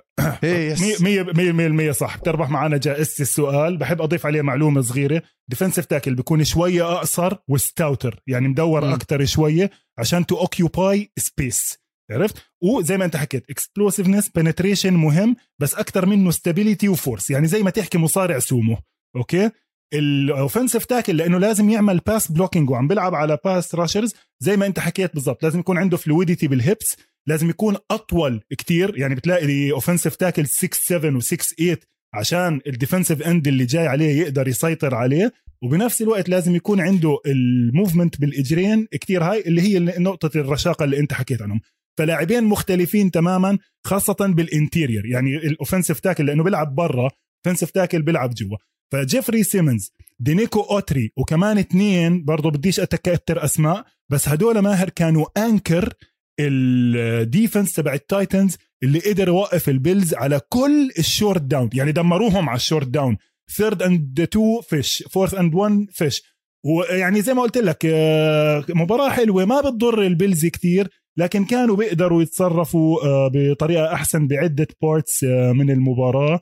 [1.92, 2.18] 100% صح.
[2.18, 3.78] بتربح معنا جائزة السؤال.
[3.78, 5.22] بحب أضيف عليه معلومة صغيرة.
[5.50, 11.88] defensive tackle بيكون شوية أقصر و stouter يعني مدور أكثر شوية عشان to occupy space
[12.12, 17.48] عرفت؟ وزي ما أنت حكيت explosiveness penetration مهم بس أكثر منه stability و force يعني
[17.48, 18.78] زي ما تحكي مصارع سومو
[19.16, 19.52] أوكي؟
[19.94, 24.66] ال offensive tackle لأنه لازم يعمل pass blocking وعم بيلعب على pass rushers زي ما
[24.66, 25.44] أنت حكيت بالضبط.
[25.44, 26.98] لازم يكون عنده fluidity بال hips
[27.28, 31.78] لازم يكون أطول كتير يعني بتلاقي offensive tackle 6 7 و6 8
[32.14, 35.34] عشان ال defensive end اللي جاي عليه يقدر يسيطر عليه.
[35.64, 41.00] وبنفس الوقت لازم يكون عنده ال movement بالإجرين كتير هاي اللي هي نقطة الرشاقة اللي
[41.00, 41.62] أنت حكيت عنهم.
[41.98, 47.10] فلاعبين مختلفين تماما خاصة بال interior يعني ال offensive tackle لأنه بيلعب برا
[47.48, 48.58] defensive tackle بيلعب جوا.
[48.92, 55.94] فجيفري سيمنز دينيكو أوتري وكمان اثنين برضه بديش اتكتر أسماء بس هدول ماهر كانوا anchor
[56.40, 61.70] ال defense تبع التايتنز اللي قدر يوقف البيلز على كل ال short down.
[61.74, 63.18] يعني دمروهم على ال short down.
[63.58, 66.24] third and two فيش fourth and 1 فيش.
[66.66, 72.22] ويعني زي ما قلت لك آه، مباراة حلوة ما بتضر البيلز كتير لكن كانوا بيقدروا
[72.22, 76.40] يتصرفوا آه، بطريقة أحسن بعدة parts آه، من المباراة.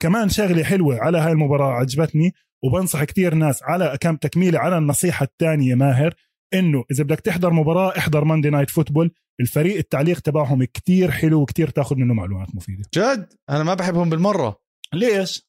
[0.00, 6.14] كمان شغلة حلوة على هاي المباراة عجبتني وبنصح كتير ناس كتكميلة على النصيحة الثانية ماهر
[6.54, 9.10] إنه إذا بدك تحضر مباراة احضر Monday Night Football
[9.40, 12.82] الفريق التعليق تبعهم كتير حلو وكتير تاخذ منه معلومات مفيدة.
[12.94, 14.60] جد؟ أنا ما بحبهم بالمرة.
[14.94, 15.48] ليش؟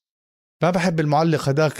[0.64, 1.78] ما بحب المعلق هذاك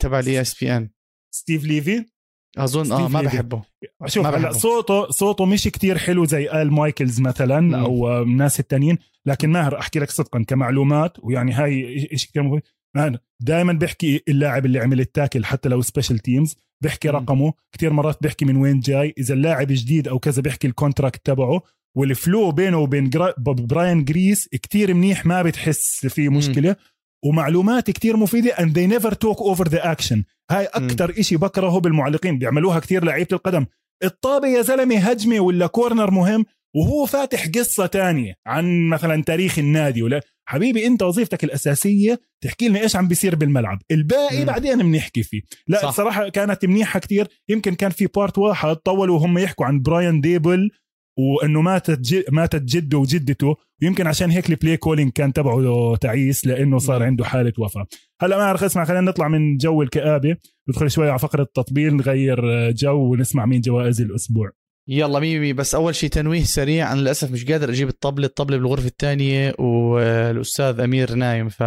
[0.00, 0.90] تبع ال ESPN
[1.34, 2.11] ستيف ليفي؟
[2.58, 3.62] أظن آه ما بحبه.
[4.06, 7.74] شوف هلا صوته صوته مش كتير حلو زي آل مايكلز مثلا مم.
[7.74, 8.98] أو الناس التانيين.
[9.26, 12.60] لكن ماهر أحكي لك صدقا كمعلومات ويعني هاي شيء كثير
[12.96, 13.18] مهم.
[13.40, 17.52] دائما بيحكي اللاعب اللي عمل ال tackle حتى لو special teams بيحكي رقمه.
[17.72, 19.14] كتير مرات بيحكي من وين جاي.
[19.18, 21.62] إذا اللاعب جديد أو كذا بيحكي ال contract تبعه.
[21.96, 26.76] وال flow بينه وبين براين جريس كتير منيح ما بتحس في مشكلة.
[27.24, 30.22] ومعلومات كتير مفيدة and they never talk over the action.
[30.50, 33.66] هاي أكتر إشي بكرهه بالمعلقين بيعملوها كتير لعيبة القدم.
[34.04, 36.44] الطابة يا زلمة هجمة ولا corner مهم
[36.76, 40.02] وهو فاتح قصة تانية عن مثلا تاريخ النادي.
[40.02, 43.78] ولا حبيبي أنت وظيفتك الأساسية تحكي لنا إيش عم بيصير بالملعب.
[43.90, 44.44] الباقي مم.
[44.44, 45.40] بعدين بنحكي فيه.
[45.68, 45.88] لا صح.
[45.88, 47.28] الصراحه كانت منيحة كتير.
[47.48, 50.70] يمكن كان في part واحد طولوا وهم يحكوا عن براين ديبل
[51.18, 53.56] وإنه ماتت جد ماتت جدة وجدته.
[53.82, 57.86] ويمكن عشان هيك ال play calling كان تبعه تعيس لأنه صار عنده حالة وفاة.
[58.20, 60.36] هلأ ما اعرف أسمع خلينا نطلع من جو الكآبة.
[60.68, 64.50] ندخل شوي على فقرة التطبيل نغير جو ونسمع مين جوائز الأسبوع.
[64.88, 68.86] يلا ميمي بس أول شيء تنويه سريع أنا للأسف مش قادر أجيب الطبله الطبله بالغرفة
[68.86, 71.48] الثانية والأستاذ أمير نايم.
[71.48, 71.62] ف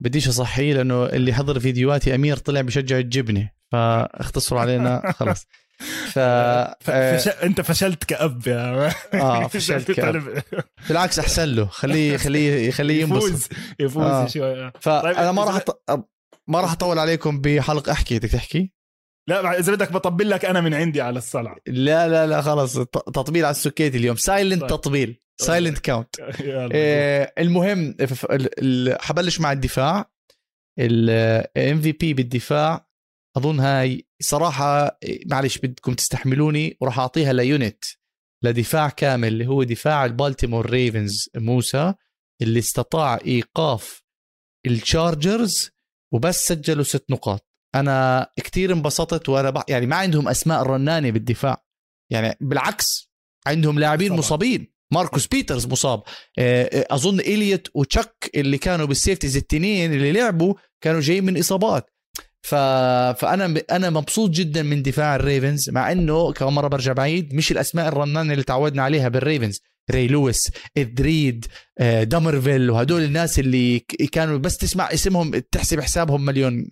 [0.00, 3.50] بديش أصحيه لأنه اللي حضر فيديوهاتي أمير طلع بشجع الجبنة.
[3.72, 5.46] فاختصروا علينا خلص
[6.12, 6.18] ف...
[6.80, 7.28] فش...
[7.28, 10.42] انت فشلت كأب يا آه فشلت كأب.
[10.88, 11.66] بالعكس أحسن له.
[11.66, 13.26] خليه خليه خليه ينبسط.
[13.26, 13.48] يفوز.
[13.80, 14.26] يفوز آه.
[14.26, 15.60] شوي فانا ما راح
[16.48, 17.92] ما راح أطول عليكم بحلقة.
[17.92, 18.72] احكي بدك تحكي؟
[19.28, 22.78] لا إذا بدك بطبل لك أنا من عندي على الصلع لا لا لا خلص.
[23.14, 24.16] تطبيل على السكيت اليوم.
[24.16, 24.70] silent طيب.
[24.70, 25.20] تطبيل.
[25.40, 26.08] silent count
[26.72, 27.96] آه المهم
[29.00, 30.10] حبلش مع الدفاع.
[30.78, 32.85] ال MVP بالدفاع.
[33.36, 37.84] أظن هاي صراحة معلش بدكم تستحملوني وراح أعطيها ل unit
[38.44, 41.94] لدفاع كامل اللي هو دفاع البالتيمور ريفنز موسى
[42.42, 44.02] اللي استطاع إيقاف
[44.66, 45.70] التشارجرز
[46.14, 47.50] وبس سجلوا ست نقاط.
[47.74, 49.64] أنا كثير انبسطت وأنا بح...
[49.68, 51.64] يعني ما عندهم أسماء رنانه بالدفاع.
[52.12, 53.10] يعني بالعكس
[53.46, 54.72] عندهم لاعبين مصابين.
[54.92, 56.02] ماركوس بيترز مصاب.
[56.38, 61.38] آه، آه، أظن إليوت وتشك اللي كانوا بال safeties التنين اللي لعبوا كانوا جايين من
[61.38, 61.95] إصابات.
[62.46, 62.54] ف...
[63.20, 67.88] فأنا أنا مبسوط جدا من دفاع الريفنز مع إنه كمان مرة برجع بعيد مش الأسماء
[67.88, 69.60] الرنانه اللي تعودنا عليها بالريفنز.
[69.90, 71.46] ري لويس إد ريد
[71.78, 73.78] آه، دامرفيل وهدول الناس اللي
[74.12, 76.70] كانوا بس تسمع اسمهم تحسب حسابهم مليون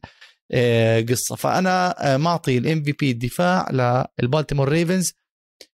[1.09, 1.37] قصة.
[1.37, 3.70] فأنا معطي ال MVP الدفاع
[4.20, 5.12] للبالتيمور ريفنز.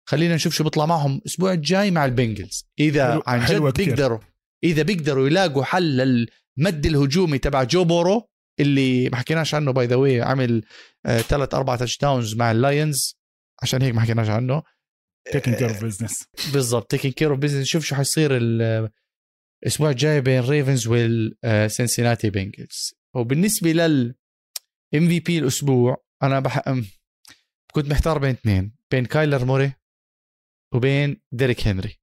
[0.09, 2.65] خلينا نشوف شو بيطلع معهم الأسبوع الجاي مع البنجلز.
[2.79, 4.19] إذا عن جد بيقدروا
[4.63, 8.29] إذا بيقدروا يلاقوا حل للمد الهجومي تبع جو بورو
[8.59, 10.63] اللي ما حكيناش عنه by the way عمل
[11.05, 13.17] ثلاث أربع touchdowns مع اللاينز
[13.63, 14.63] عشان هيك ما حكيناش عنه.
[15.31, 20.39] taking care of business بالضبط taking care of business شوف شو حيصير الأسبوع الجاي بين
[20.41, 24.15] ريفنز والسنسيناتي بنجلز وبالنسبة لل
[24.95, 26.69] MVP الأسبوع أنا بح...
[27.71, 29.73] كنت محتار بين اثنين بين كايلر موري
[30.73, 31.99] وبين ديريك هنري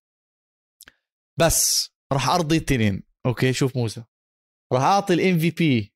[1.40, 4.04] بس راح أرضي التنين أوكي شوف موسى.
[4.72, 5.93] راح أعطي ال MVP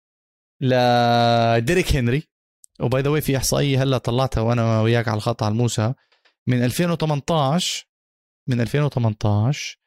[0.61, 2.23] لديريك هنري.
[2.81, 5.95] و by the way إحصائية هلا طلعتها وأنا وياك على الخط على موسى
[6.47, 7.87] من 2018
[8.49, 9.79] من 2018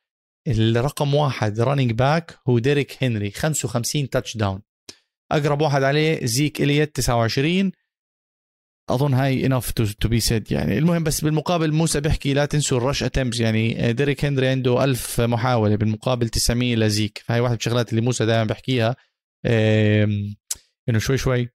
[0.48, 3.32] الرقم واحد running back هو ديريك هنري.
[3.32, 4.62] 55 touchdown
[5.32, 7.72] أقرب واحد عليه زيك إليت 29
[8.90, 10.78] أظن هاي enough to be said يعني.
[10.78, 13.94] المهم بس بالمقابل موسى بيحكي لا تنسوا ال rush attempts يعني.
[13.94, 17.24] ديريك هنري عنده ألف محاولة بالمقابل 900 لزيك.
[17.26, 18.96] فهي واحدة من الشغلات اللي موسى دائما بحكيها
[20.90, 21.50] إنه شوي شوي.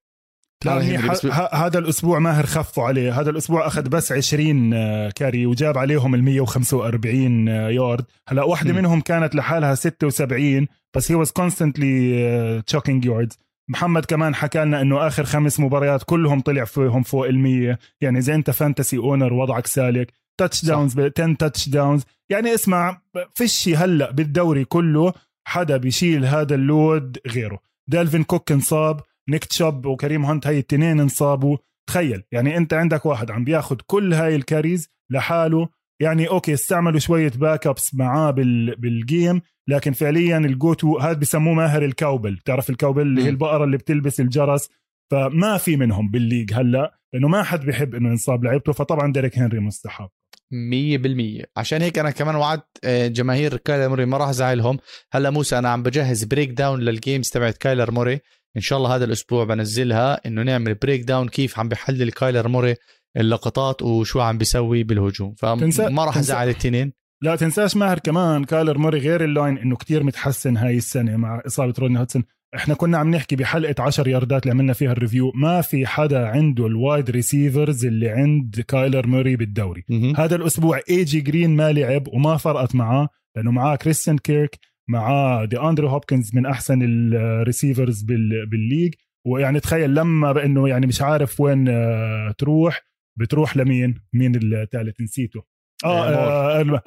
[0.65, 3.21] لا هذا الأسبوع ماهر خفوا عليه.
[3.21, 8.05] هذا الأسبوع أخذ بس 20 آه، carry وجاب عليهم ال 145 يارد.
[8.29, 10.67] هلا واحدة منهم كانت لحالها 76
[10.97, 16.41] بس he was constantly chunking yards محمد كمان حكى لنا إنه آخر خمس مباريات كلهم
[16.41, 20.13] طلع فيهم فوق ال يعني إذا أنت fantasy owner وضعك سالك.
[20.39, 23.01] touchdowns 10 touchdowns يعني اسمع
[23.35, 25.13] فيش هلأ بالدوري كله
[25.47, 27.59] حدا بيشيل هذا ال load غيره.
[27.89, 29.01] دالفين كوك انصاب.
[29.29, 31.57] نيك تشوب وكريم هونت هاي التنين انصابوا.
[31.89, 35.69] تخيل يعني انت عندك واحد عم بياخد كل هاي ال carries لحاله.
[36.01, 41.85] يعني okay استعملوا شوية backups معاه بال game لكن فعليا الجو تو هذا بسموه ماهر
[41.85, 44.69] الكوبل بتعرف الكوبل اللي هي البقرة اللي بتلبس الجرس؟
[45.11, 48.73] فما في منهم بال league هلأ لأنه ما حد بيحب إنه ينصاب لعيبته.
[48.73, 50.11] فطبعا ديريك هنري مستحق
[50.53, 54.79] 100% عشان هيك أنا كمان وعدت آه، جماهير كايلر موري ما راح أزعلهم.
[55.13, 58.21] هلأ موسى أنا عم بجهز breakdown لل games تبعت كايلر موري.
[58.57, 62.75] إن شاء الله هذا الأسبوع بنزلها إنه نعمل breakdown كيف عم بحلل كايلر موري
[63.17, 65.35] اللقطات وشو عم بيسوي بالهجوم.
[65.35, 66.93] فما راح أزعل التنين.
[67.23, 71.43] لا تنساش ماهر كمان كايلر موري غير ال line إنه كتير متحسن هاي السنة مع
[71.47, 75.33] إصابة رودني هودسون إحنا كنا عم نحكي بحلقة 10 ياردات اللي عملنا فيها ال review
[75.35, 79.85] ما في حدا عنده ال wide receivers اللي عند كايلر موري بالدوري.
[80.17, 84.59] هذا الأسبوع اي جي جرين ما لعب وما فرقت معاه لأنه معاه كريستيان كيرك
[84.91, 88.03] معاه دي أندري هوبكنز من أحسن ال receivers
[88.51, 88.95] بال league.
[89.27, 92.83] ويعني تخيل لما بأنه يعني مش عارف وين آه، تروح
[93.19, 95.43] بتروح لمين؟ مين الثالث نسيته.
[95.85, 96.81] آه, آه, آه,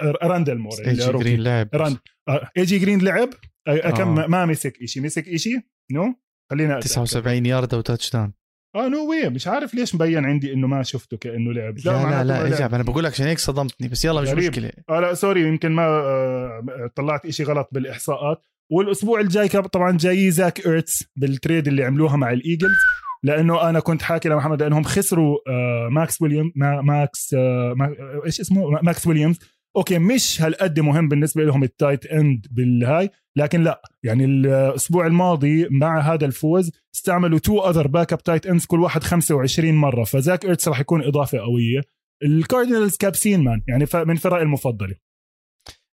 [0.00, 0.72] آه, راندل مور.
[0.86, 1.68] اي جي جرين لعب.
[1.74, 1.98] راند
[2.58, 3.28] اي جي جرين لعب.
[3.96, 5.60] كم؟ ما مسك شيء مسك شيء
[5.92, 6.14] no؟
[6.50, 8.32] خلينا 79 يارد و touchdown
[8.76, 11.74] آه no way مش عارف ليش مبين عندي إنه ما شفته كأنه لعب.
[11.84, 14.50] لا لا لا, لا أنا بقول لك عشان هيك صدمتني بس يلا مش غريب.
[14.50, 14.70] مشكلة.
[14.90, 18.42] آه لا sorry يمكن ما آه طلعت إشي غلط بالإحصاءات.
[18.70, 22.76] والأسبوع الجاي طبعا جاي زاك ايرتس بال trade اللي عملوها مع الإيجلز
[23.22, 26.52] لأنه أنا كنت حاكي لمحمد لانهم خسروا آه ماكس ويليام
[26.82, 27.74] ماكس آه
[28.26, 29.38] إيش اسمه؟ ماكس ويليامز
[29.76, 33.82] okay مش هالقد مهم بالنسبة لهم ال tight end بالهاي لكن لا.
[34.02, 39.74] يعني الأسبوع الماضي مع هذا الفوز استعملوا two other backup tight ends كل واحد 25
[39.74, 40.04] مرة.
[40.04, 41.80] فزاك إيرتس راح يكون إضافة قوية.
[42.22, 43.62] الكاردينالز كابسين man.
[43.68, 44.94] يعني من فرق المفضلة.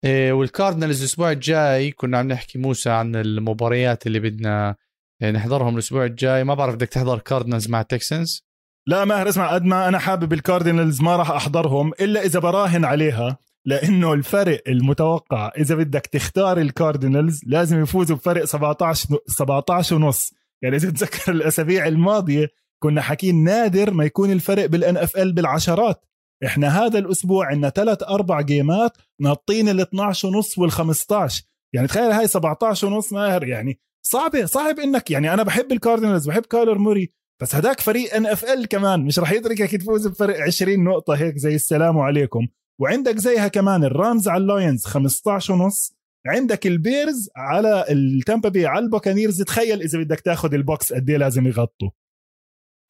[0.05, 4.77] إيه والكاردنالز الأسبوع الجاي كنا عم نحكي موسى عن المباريات اللي بدنا
[5.23, 6.45] إيه، نحضرهم الأسبوع الجاي.
[6.45, 8.49] ما بعرف بدك تحضر كاردنالز مع تكسنز
[8.89, 13.39] لا ماهر اسمع قد ما أنا حابب الكاردينالز ما راح أحضرهم إلا إذا براهن عليها.
[13.69, 20.35] لأنه الفرق المتوقع إذا بدك تختار الكاردينالز لازم يفوزوا بفرق 17 نو- 17 ونص.
[20.63, 22.49] يعني إذا تتذكر الأسابيع الماضية
[22.83, 26.05] كنا حكين نادر ما يكون الفرق بال NFL بالعشرات.
[26.45, 31.43] إحنا هذا الأسبوع عندنا ثلاث أربع game ات ناطين ال 12 ونص وال 15
[31.75, 36.43] يعني تخيل هاي 17 ونص ماهر يعني صعبة صعب إنك يعني أنا بحب الكاردينالز بحب
[36.47, 37.13] كايلر موري
[37.43, 41.99] بس هداك فريق NFL كمان مش رح يتركك تفوز بفرق 20 نقطة هيك زي السلام
[41.99, 42.47] عليكم.
[42.81, 45.99] وعندك زيها كمان الرامز على اللاينز 15 ونص.
[46.27, 49.43] عندك البيرز على التامبا بي على البوكانيرز.
[49.43, 51.91] تخيل إذا بدك تاخذ البوكس قد إيه لازم يغطوا.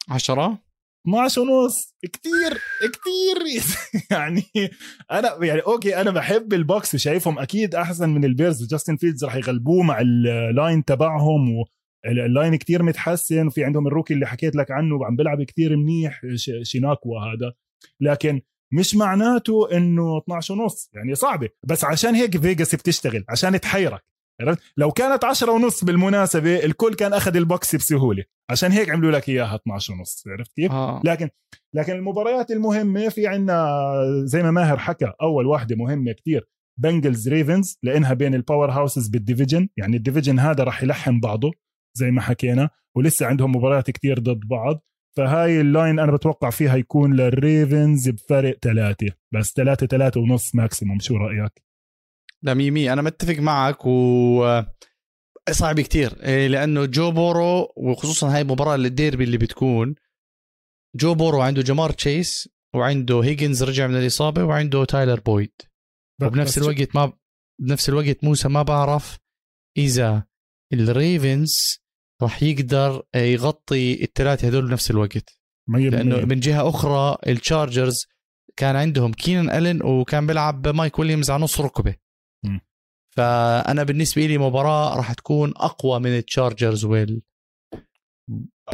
[0.09, 0.63] 10
[1.07, 1.95] 12 ونص.
[2.01, 3.39] كتير كتير.
[4.11, 4.43] يعني
[5.11, 8.63] أنا يعني okay أنا بحب البوكس وشايفهم أكيد أحسن من البيرز.
[8.63, 11.63] وجاستن فيلدز رح يغلبوه مع ال line تبعهم
[12.05, 13.47] وال line كتير متحسن.
[13.47, 16.21] وفي عندهم ال rookie اللي حكيت لك عنه عم بيلعب كتير منيح
[16.63, 17.53] شيناكوا هذا.
[18.01, 18.41] لكن
[18.73, 21.49] مش معناته إنه 12 ونص يعني صعبة.
[21.63, 24.03] بس عشان هيك فيجاس بتشتغل عشان تحيرك؟
[24.77, 28.23] لو كانت 10 ونص بالمناسبة الكل كان أخذ البوكس بسهولة.
[28.49, 31.01] عشان هيك عملوا لك إياها 12 ونص عرفت كيف؟ آه.
[31.05, 31.29] لكن
[31.73, 33.83] لكن المباريات المهمة في عنا
[34.23, 36.49] زي ما ماهر حكى أول واحدة مهمة كتير
[36.79, 41.51] بنجلز ريفنز لإنها بين ال powerhouses بال division يعني ال division هذا راح يلحم بعضه
[41.97, 44.83] زي ما حكينا ولسه عندهم مباريات كتير ضد بعض.
[45.17, 50.99] فهاي ال line أنا بتوقع فيها يكون للريفنز بفرق ثلاثة بس ثلاثة ثلاثة ونص maximum
[50.99, 51.63] شو رأيك؟
[52.43, 52.93] لا مية مية.
[52.93, 54.61] أنا متفق معك و
[55.51, 56.23] صعب كتير.
[56.23, 59.95] إيه، لأنه جو بورو وخصوصا هاي المباراه الديربي اللي بتكون
[60.95, 65.53] جو بورو عنده جامار تشيس وعنده هيجنز رجع من الإصابة وعنده تايلر بويد.
[66.21, 67.13] وبنفس الوقت ما
[67.61, 69.17] بنفس الوقت موسى ما بعرف
[69.77, 70.23] إذا
[70.73, 71.79] الريفنز
[72.21, 76.25] راح يقدر يغطي الثلاثه هدول بنفس الوقت لأنه.
[76.25, 78.07] من جهة أخرى التشارجرز
[78.57, 81.95] كان عندهم كينان الين وكان بيلعب مايك ويليامز على نص ركبة
[82.45, 82.59] م.
[83.09, 87.21] فأنا بالنسبة لي مباراة راح تكون أقوى من التشارجرز وال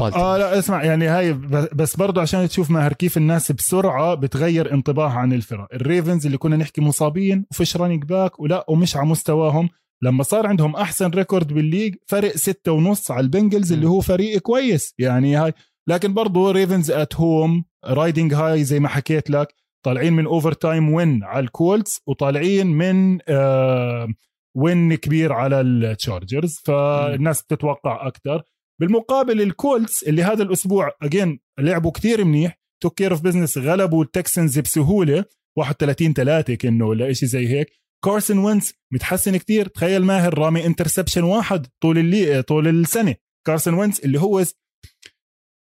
[0.00, 1.32] آه لا اسمع يعني هاي
[1.72, 6.56] بس برضو عشان تشوف ماهر كيف الناس بسرعة بتغير انطباعها عن الفرق الريفنز اللي كنا
[6.56, 9.68] نحكي مصابين وفيش running back ولا ومش على مستواهم
[10.02, 13.86] لما صار عندهم أحسن record بال league فرق ستة ونص على البنجلز اللي.
[13.88, 14.94] هو فريق كويس.
[14.98, 15.52] يعني هاي
[15.88, 21.24] لكن برضو ريفنز at home riding high زي ما حكيت لك طالعين من overtime win
[21.24, 24.08] على الكولتس وطالعين من آه
[24.56, 28.42] win كبير على التشارجرز فالناس بتتوقع أكثر
[28.80, 34.58] بالمقابل الكولتس اللي هذا الأسبوع اجين لعبوا كتير منيح took care of business غلبوا التكسنز
[34.58, 35.24] بسهولة
[35.58, 37.70] 31 3 كأنه ولا شيء زي هيك.
[38.04, 39.68] كارسون وينز متحسن كتير.
[39.68, 43.14] تخيل ماهر رامي interception واحد طول اللي طول السنة.
[43.46, 44.44] كارسون وينز اللي هو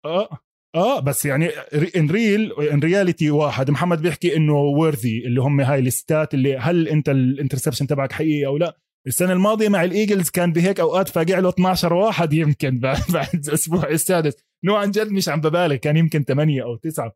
[0.05, 0.37] آه
[0.75, 1.49] آه بس يعني
[1.95, 3.71] in real in reality واحد.
[3.71, 7.87] محمد بيحكي إنه worthy اللي هم هاي ال stat ات اللي هل أنت ال interception
[7.87, 11.93] تبعك حقيقي أو لا؟ السنة الماضية مع ال Eagles كان بهيك أوقات فاقع له 12
[11.93, 14.33] واحد يمكن بعد بعد الأسبوع السادس.
[14.65, 17.15] نوعا عن جد مش عم ببالغ كان يمكن 8 أو 9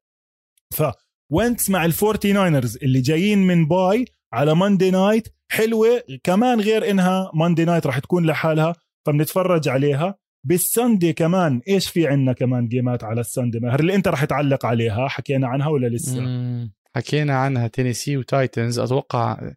[0.75, 0.83] ف
[1.31, 7.31] wins مع الفورتي ناينرز اللي جايين من bye على Monday night حلوة كمان غير إنها
[7.33, 8.73] Monday night راح تكون لحالها
[9.05, 10.15] فبنتفرج عليها.
[10.43, 14.07] بال Sunday كمان إيش في عندنا كمان game ات على ال Sunday؟ ماهر اللي أنت
[14.07, 16.73] راح تعلق عليها حكينا عنها ولا لسه؟ مم.
[16.95, 19.51] حكينا عنها تينيسي و Titans أتوقع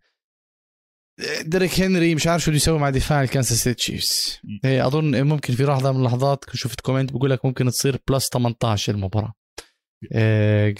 [1.44, 5.54] ديريك هنري مش عارف شو بده يسوي مع دفاع ال Kansas City Chiefs أظن ممكن
[5.54, 9.32] في لحظة من اللحظات شفت comment بقول لك ممكن تصير plus 18 المباراة.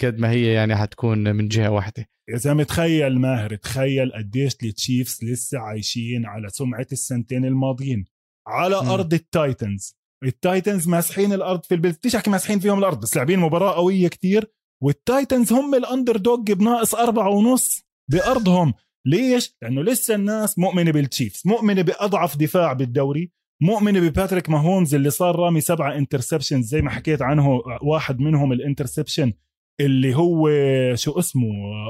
[0.03, 2.05] قد ما هي يعني حتكون من جهة واحدة.
[2.29, 8.05] يا زلمه تخيل ماهر تخيل قديش ال Chiefs لسه عايشين على سمعة السنتين الماضيين.
[8.47, 8.89] على مم.
[8.89, 13.15] أرض ال Titans ال Titans ماسحين الأرض في البيت بديش أحكي ماسحين فيهم الأرض بس
[13.15, 14.51] لاعبين مباراة قوية كتير.
[14.83, 18.73] وال Titans هم ال underdog بناقص أربعة ونص بأرضهم.
[19.05, 23.31] ليش؟ لأنه لسه الناس مؤمنة بال Chiefs مؤمنة بأضعف دفاع بالدوري.
[23.63, 28.53] مؤمنه ب Patrick Mahomes اللي صار رامي سبعة interception زي ما حكيت عنه واحد منهم
[28.53, 29.33] ال interception
[29.79, 30.49] اللي هو
[30.95, 31.47] شو اسمه؟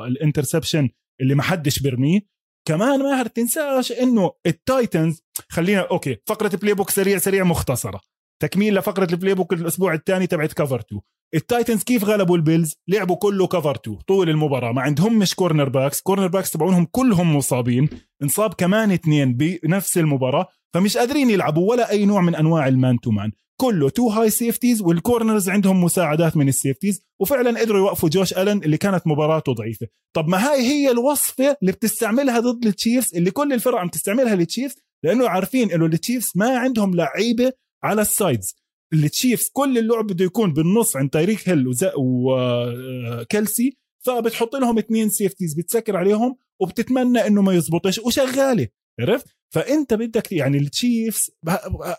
[0.08, 0.90] ال interception
[1.22, 2.20] اللي ما حدش بيرميه.
[2.68, 8.02] كمان ماهر تنساش إنه ال Titans خلينا okay فقرة playbook سريع سريع مختصرة.
[8.42, 11.02] تكميل لفقرة ال playbook الأسبوع الثاني تبعت cover 2
[11.36, 14.72] ال Titans كيف غلبوا ال Bills؟ لعبوا كله cover 2 طول المباراة.
[14.72, 17.90] ما عندهم مش cornerbacks cornerbacks تبعونهم كلهم مصابين.
[18.24, 20.48] انصاب كمان اثنين بنفس المباراة.
[20.74, 23.32] فمش قادرين يلعبوا ولا أي نوع من أنواع ال man to man
[23.62, 28.34] كله two high safeties وال corners عندهم مساعدات من ال safeties وفعلا قدروا يوقفوا Josh
[28.34, 29.88] Allen اللي كانت مباراته ضعيفة.
[30.16, 34.36] طب ما هاي هي الوصفة اللي بتستعملها ضد ال Chiefs اللي كل الفرق عم تستعملها
[34.36, 37.52] لل Chiefs لأنه عارفين إنه ال Chiefs ما عندهم لعيبة
[37.84, 38.56] على ال sides.
[38.94, 45.10] ال Chiefs كل اللعب بده يكون بالنص عند Tyreek Hill و Kelce فبتحط لهم اثنين
[45.10, 48.68] safeties بتسكر عليهم وبتتمنى إنه ما يزبطش وشغالة.
[49.00, 51.32] عرفت؟ فأنت بدك يعني ال Chiefs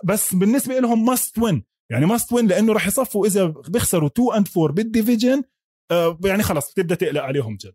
[0.04, 4.48] بس بالنسبة لهم must win يعني must win لأنه راح يصفوا إذا بيخسروا 2 and
[4.56, 5.42] 4 بال division
[6.24, 7.74] يعني خلص بتبدأ تقلق عليهم جد.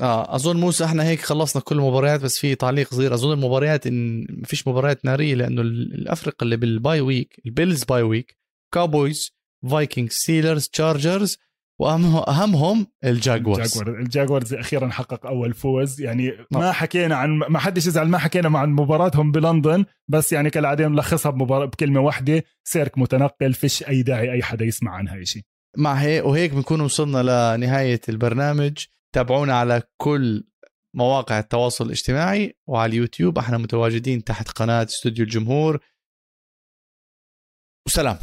[0.00, 3.14] آه أظن موسى إحنا هيك خلصنا كل المباريات بس في تعليق صغير.
[3.14, 7.84] أظن المباريات إن ما فيش مباريات نارية لأنه الافرقه اللي بال bye week ال Bills
[7.84, 8.36] bye week
[8.74, 9.32] Cowboys
[9.70, 11.38] Vikings Steelers Chargers
[11.80, 13.58] واهمهم ال Jaguars.
[13.58, 16.00] ال Jaguars ال Jaguars أخيرا حقق أول فوز.
[16.00, 20.88] يعني ما حكينا عن ما حدش يزعل ما حكينا عن مباراتهم بلندن بس يعني كالعادة
[20.88, 22.44] نلخصها بمباراة بكلمة واحدة.
[22.64, 25.42] سيرك متنقل فيش أي داعي أي حدا يسمع عن هاي الشيء
[25.76, 28.78] مع هيك وهيك بنكون وصلنا لنهاية البرنامج.
[29.14, 30.44] تابعونا على كل
[30.94, 33.38] مواقع التواصل الاجتماعي وعلى اليوتيوب.
[33.38, 35.84] إحنا متواجدين تحت قناة استوديو الجمهور.
[37.86, 38.18] وسلام.